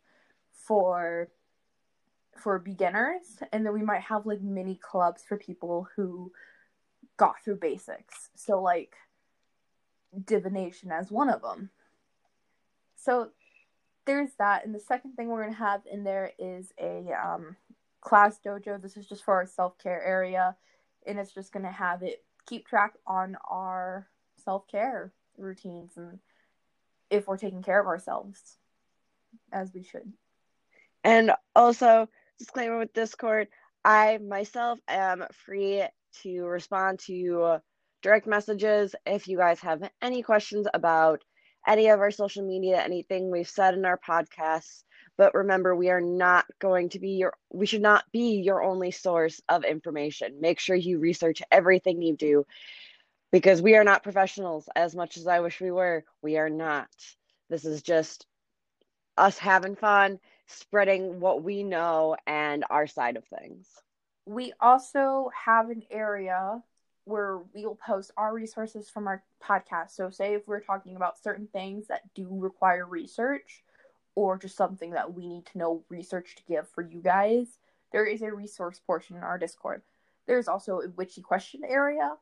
for 0.54 1.30
for 2.36 2.60
beginners, 2.60 3.40
and 3.52 3.66
then 3.66 3.74
we 3.74 3.82
might 3.82 4.02
have 4.02 4.26
like 4.26 4.42
mini 4.42 4.76
clubs 4.76 5.24
for 5.24 5.38
people 5.38 5.88
who 5.96 6.32
got 7.18 7.44
through 7.44 7.56
basics. 7.56 8.30
So 8.36 8.62
like 8.62 8.96
divination 10.26 10.92
as 10.92 11.12
one 11.12 11.30
of 11.30 11.42
them. 11.42 11.70
So 12.96 13.30
there's 14.06 14.32
that, 14.38 14.66
and 14.66 14.74
the 14.74 14.80
second 14.80 15.16
thing 15.16 15.28
we're 15.28 15.44
gonna 15.44 15.56
have 15.56 15.82
in 15.92 16.04
there 16.04 16.32
is 16.38 16.72
a 16.80 17.12
um, 17.12 17.56
ClassDojo. 18.02 18.82
This 18.82 18.98
is 18.98 19.08
just 19.08 19.24
for 19.24 19.34
our 19.34 19.46
self 19.46 19.78
care 19.78 20.04
area, 20.04 20.56
and 21.08 21.20
it's 21.20 21.34
just 21.34 21.52
gonna 21.52 21.72
have 21.72 22.04
it 22.04 22.24
keep 22.48 22.68
track 22.68 22.94
on 23.06 23.38
our 23.50 24.08
self 24.44 24.68
care 24.68 25.12
routines 25.38 25.98
and 25.98 26.20
if 27.10 27.28
we're 27.28 27.38
taking 27.38 27.64
care 27.64 27.80
of 27.80 27.88
ourselves 27.88 28.58
as 29.52 29.74
we 29.74 29.84
should. 29.84 30.12
And 31.04 31.32
also, 31.56 32.10
disclaimer 32.38 32.80
with 32.80 32.94
Discord, 32.94 33.48
I 33.84 34.18
myself 34.18 34.80
am 34.88 35.26
free 35.32 35.84
to 36.24 36.44
respond 36.44 37.00
to 37.06 37.60
direct 38.02 38.28
messages 38.28 38.96
if 39.06 39.28
you 39.28 39.38
guys 39.38 39.60
have 39.62 39.90
any 40.02 40.22
questions 40.22 40.68
about 40.74 41.24
any 41.68 41.88
of 41.90 42.00
our 42.00 42.12
social 42.12 42.46
media, 42.46 42.82
anything 42.82 43.30
we've 43.30 43.50
said 43.50 43.74
in 43.74 43.86
our 43.86 44.00
podcasts. 44.00 44.84
But 45.18 45.34
remember, 45.34 45.76
we 45.76 45.90
are 45.90 46.02
not 46.02 46.46
going 46.60 46.90
to 46.90 47.00
be 47.00 47.12
your, 47.12 47.34
we 47.52 47.66
should 47.66 47.82
not 47.82 48.06
be 48.12 48.42
your 48.42 48.64
only 48.64 48.92
source 48.92 49.42
of 49.50 49.64
information. 49.64 50.40
Make 50.40 50.60
sure 50.60 50.76
you 50.76 51.00
research 51.00 51.42
everything 51.52 52.02
you 52.02 52.16
do 52.16 52.46
because 53.32 53.62
we 53.62 53.76
are 53.76 53.84
not 53.84 54.04
professionals 54.04 54.70
as 54.76 54.96
much 54.96 55.18
as 55.18 55.28
I 55.28 55.40
wish 55.40 55.60
we 55.60 55.72
were. 55.72 56.04
We 56.22 56.38
are 56.38 56.50
not. 56.50 56.90
This 57.50 57.66
is 57.66 57.82
just 57.82 58.28
us 59.18 59.38
having 59.38 59.76
fun, 59.76 60.20
spreading 60.46 61.20
what 61.20 61.44
we 61.44 61.64
know 61.64 62.16
and 62.28 62.64
our 62.70 62.88
side 62.88 63.18
of 63.18 63.26
things. 63.26 63.68
We 64.26 64.54
also 64.60 65.32
have 65.46 65.70
an 65.70 65.84
area 65.90 66.62
where 67.06 67.40
we'll 67.54 67.76
post 67.76 68.12
our 68.18 68.34
resources 68.34 68.90
from 68.90 69.08
our 69.08 69.24
podcast. 69.42 69.92
So, 69.92 70.10
say 70.10 70.34
if 70.34 70.48
we're 70.48 70.60
talking 70.60 70.98
about 70.98 71.18
certain 71.18 71.48
things 71.48 71.88
that 71.88 72.14
do 72.14 72.28
require 72.30 72.86
research 72.86 73.64
or 74.18 74.36
just 74.36 74.58
something 74.58 74.90
that 74.90 75.14
we 75.14 75.28
need 75.28 75.46
to 75.46 75.60
know 75.60 75.84
research 75.90 76.36
to 76.36 76.42
give 76.48 76.68
for 76.68 76.82
you 76.82 77.00
guys, 77.00 77.60
there 77.92 78.04
is 78.04 78.24
a 78.24 78.34
resource 78.34 78.82
portion 78.84 79.16
in 79.16 79.22
our 79.22 79.38
Discord. 79.38 79.84
There's 80.26 80.48
also 80.48 80.80
a 80.80 80.90
witchy 80.90 81.22
question 81.22 81.62
area 81.64 82.16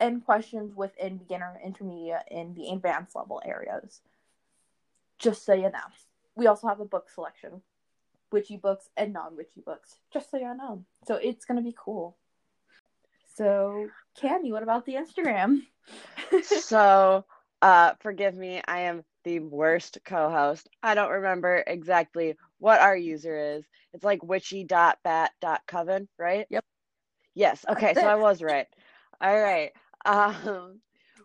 and 0.00 0.24
questions 0.24 0.74
within 0.74 1.18
beginner, 1.18 1.60
intermediate, 1.62 2.22
and 2.30 2.56
the 2.56 2.70
advanced 2.70 3.14
level 3.14 3.42
areas. 3.44 4.00
Just 5.18 5.44
so 5.44 5.52
you 5.52 5.64
know. 5.64 5.90
We 6.36 6.46
also 6.46 6.68
have 6.68 6.80
a 6.80 6.86
book 6.86 7.10
selection 7.10 7.60
witchy 8.30 8.56
books 8.56 8.88
and 8.96 9.12
non 9.12 9.36
witchy 9.36 9.60
books, 9.60 9.96
just 10.10 10.30
so 10.30 10.38
you 10.38 10.54
know. 10.56 10.86
So, 11.06 11.16
it's 11.16 11.44
going 11.44 11.58
to 11.58 11.62
be 11.62 11.76
cool. 11.78 12.16
So, 13.34 13.90
Candy, 14.18 14.52
what 14.52 14.62
about 14.62 14.86
the 14.86 14.94
Instagram? 14.94 15.66
so, 16.42 17.26
uh, 17.60 17.92
forgive 18.00 18.34
me, 18.34 18.62
I 18.66 18.80
am 18.80 19.04
the 19.24 19.40
worst 19.40 19.98
co-host. 20.04 20.68
I 20.82 20.94
don't 20.94 21.10
remember 21.10 21.62
exactly 21.66 22.36
what 22.58 22.80
our 22.80 22.96
user 22.96 23.56
is. 23.56 23.64
It's 23.92 24.04
like 24.04 24.22
witchy.bat.coven, 24.22 26.08
right? 26.18 26.46
Yep. 26.50 26.64
Yes. 27.34 27.64
Okay, 27.68 27.94
so 27.94 28.06
I 28.06 28.16
was 28.16 28.42
right. 28.42 28.66
All 29.20 29.38
right. 29.40 29.72
Um, 30.04 30.80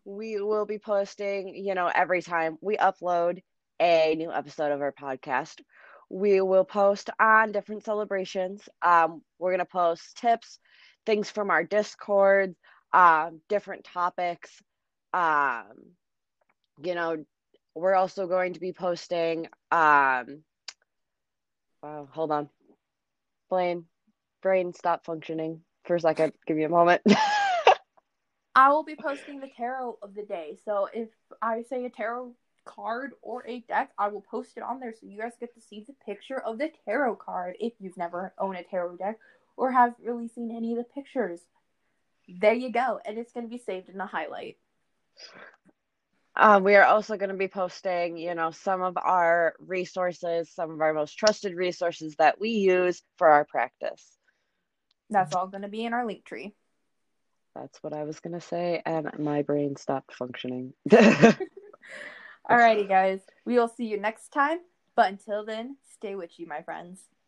we 0.06 0.40
will 0.42 0.66
be 0.66 0.80
posting, 0.80 1.56
you 1.56 1.74
know, 1.76 1.88
every 1.94 2.22
time 2.22 2.58
we 2.62 2.78
upload 2.78 3.42
a 3.80 4.16
new 4.16 4.32
episode 4.32 4.72
of 4.72 4.82
our 4.82 4.92
podcast. 4.94 5.62
We 6.10 6.42
will 6.42 6.66
post 6.66 7.10
on 7.20 7.52
different 7.52 7.84
celebrations. 7.84 8.68
Um, 8.82 9.22
we're 9.40 9.52
gonna 9.52 9.66
post 9.66 10.18
tips, 10.18 10.60
things 11.06 11.30
from 11.30 11.50
our 11.50 11.64
Discord, 11.64 12.56
um, 12.94 13.42
different 13.50 13.84
topics. 13.84 14.62
Um, 15.14 15.96
you 16.84 16.96
know, 16.96 17.24
we're 17.80 17.96
also 17.96 18.28
going 18.28 18.54
to 18.54 18.60
be 18.60 18.74
posting. 18.74 19.48
Um, 19.72 20.44
wow, 21.82 22.08
hold 22.12 22.32
on, 22.32 22.50
Blaine, 23.50 23.86
brain 24.42 24.74
stop 24.74 25.06
functioning 25.06 25.62
for 25.86 25.96
a 25.96 26.00
second. 26.00 26.34
Give 26.46 26.58
me 26.58 26.64
a 26.64 26.70
moment. 26.70 27.02
I 28.56 28.70
will 28.70 28.84
be 28.84 28.96
posting 28.96 29.40
the 29.40 29.50
tarot 29.56 30.00
of 30.02 30.16
the 30.16 30.24
day. 30.24 30.58
So 30.66 30.90
if 30.92 31.10
I 31.42 31.64
say 31.70 31.86
a 31.86 31.90
tarot 31.90 32.34
card 32.66 33.12
or 33.22 33.46
a 33.48 33.60
deck, 33.60 33.92
I 33.98 34.08
will 34.08 34.22
post 34.22 34.58
it 34.58 34.64
on 34.64 34.80
there 34.80 34.94
so 34.94 35.06
you 35.06 35.20
guys 35.20 35.34
get 35.40 35.54
to 35.54 35.62
see 35.62 35.86
the 35.86 35.94
picture 36.06 36.40
of 36.40 36.58
the 36.58 36.72
tarot 36.86 37.18
card 37.18 37.56
if 37.60 37.74
you've 37.80 37.98
never 37.98 38.34
owned 38.40 38.58
a 38.58 38.64
tarot 38.64 38.98
deck 38.98 39.20
or 39.56 39.72
have 39.72 39.94
really 40.04 40.28
seen 40.28 40.56
any 40.56 40.72
of 40.72 40.80
the 40.80 40.84
pictures. 40.84 41.40
There 42.28 42.54
you 42.54 42.72
go. 42.72 43.00
And 43.06 43.18
it's 43.18 43.32
going 43.32 43.46
to 43.46 43.50
be 43.50 43.62
saved 43.64 43.90
in 43.90 44.02
a 44.02 44.08
highlight. 44.08 44.58
Um, 46.40 46.64
we 46.64 46.76
are 46.76 46.86
also 46.86 47.18
going 47.18 47.32
to 47.32 47.36
be 47.36 47.48
posting, 47.48 48.16
you 48.16 48.36
know, 48.36 48.52
some 48.52 48.84
of 48.84 48.96
our 48.96 49.56
resources, 49.60 50.52
some 50.54 50.70
of 50.70 50.82
our 50.82 50.94
most 50.94 51.18
trusted 51.18 51.56
resources 51.56 52.16
that 52.20 52.40
we 52.40 52.50
use 52.50 53.02
for 53.18 53.28
our 53.28 53.44
practice. 53.44 54.06
That's 55.10 55.34
all 55.34 55.48
going 55.48 55.64
to 55.64 55.68
be 55.68 55.84
in 55.84 55.94
our 55.94 56.06
Linktree. 56.06 56.54
That's 57.56 57.82
what 57.82 57.94
I 57.94 58.04
was 58.04 58.20
going 58.20 58.40
to 58.40 58.46
say, 58.46 58.84
and 58.86 59.10
my 59.18 59.42
brain 59.42 59.78
stopped 59.78 60.14
functioning. 60.14 60.74
Alrighty, 60.92 62.88
guys. 62.88 63.22
We 63.44 63.56
will 63.56 63.68
see 63.68 63.86
you 63.86 64.00
next 64.00 64.30
time. 64.30 64.60
But 64.96 65.10
until 65.10 65.44
then, 65.44 65.78
stay 65.94 66.16
witchy, 66.16 66.46
my 66.46 66.62
friends. 66.62 67.00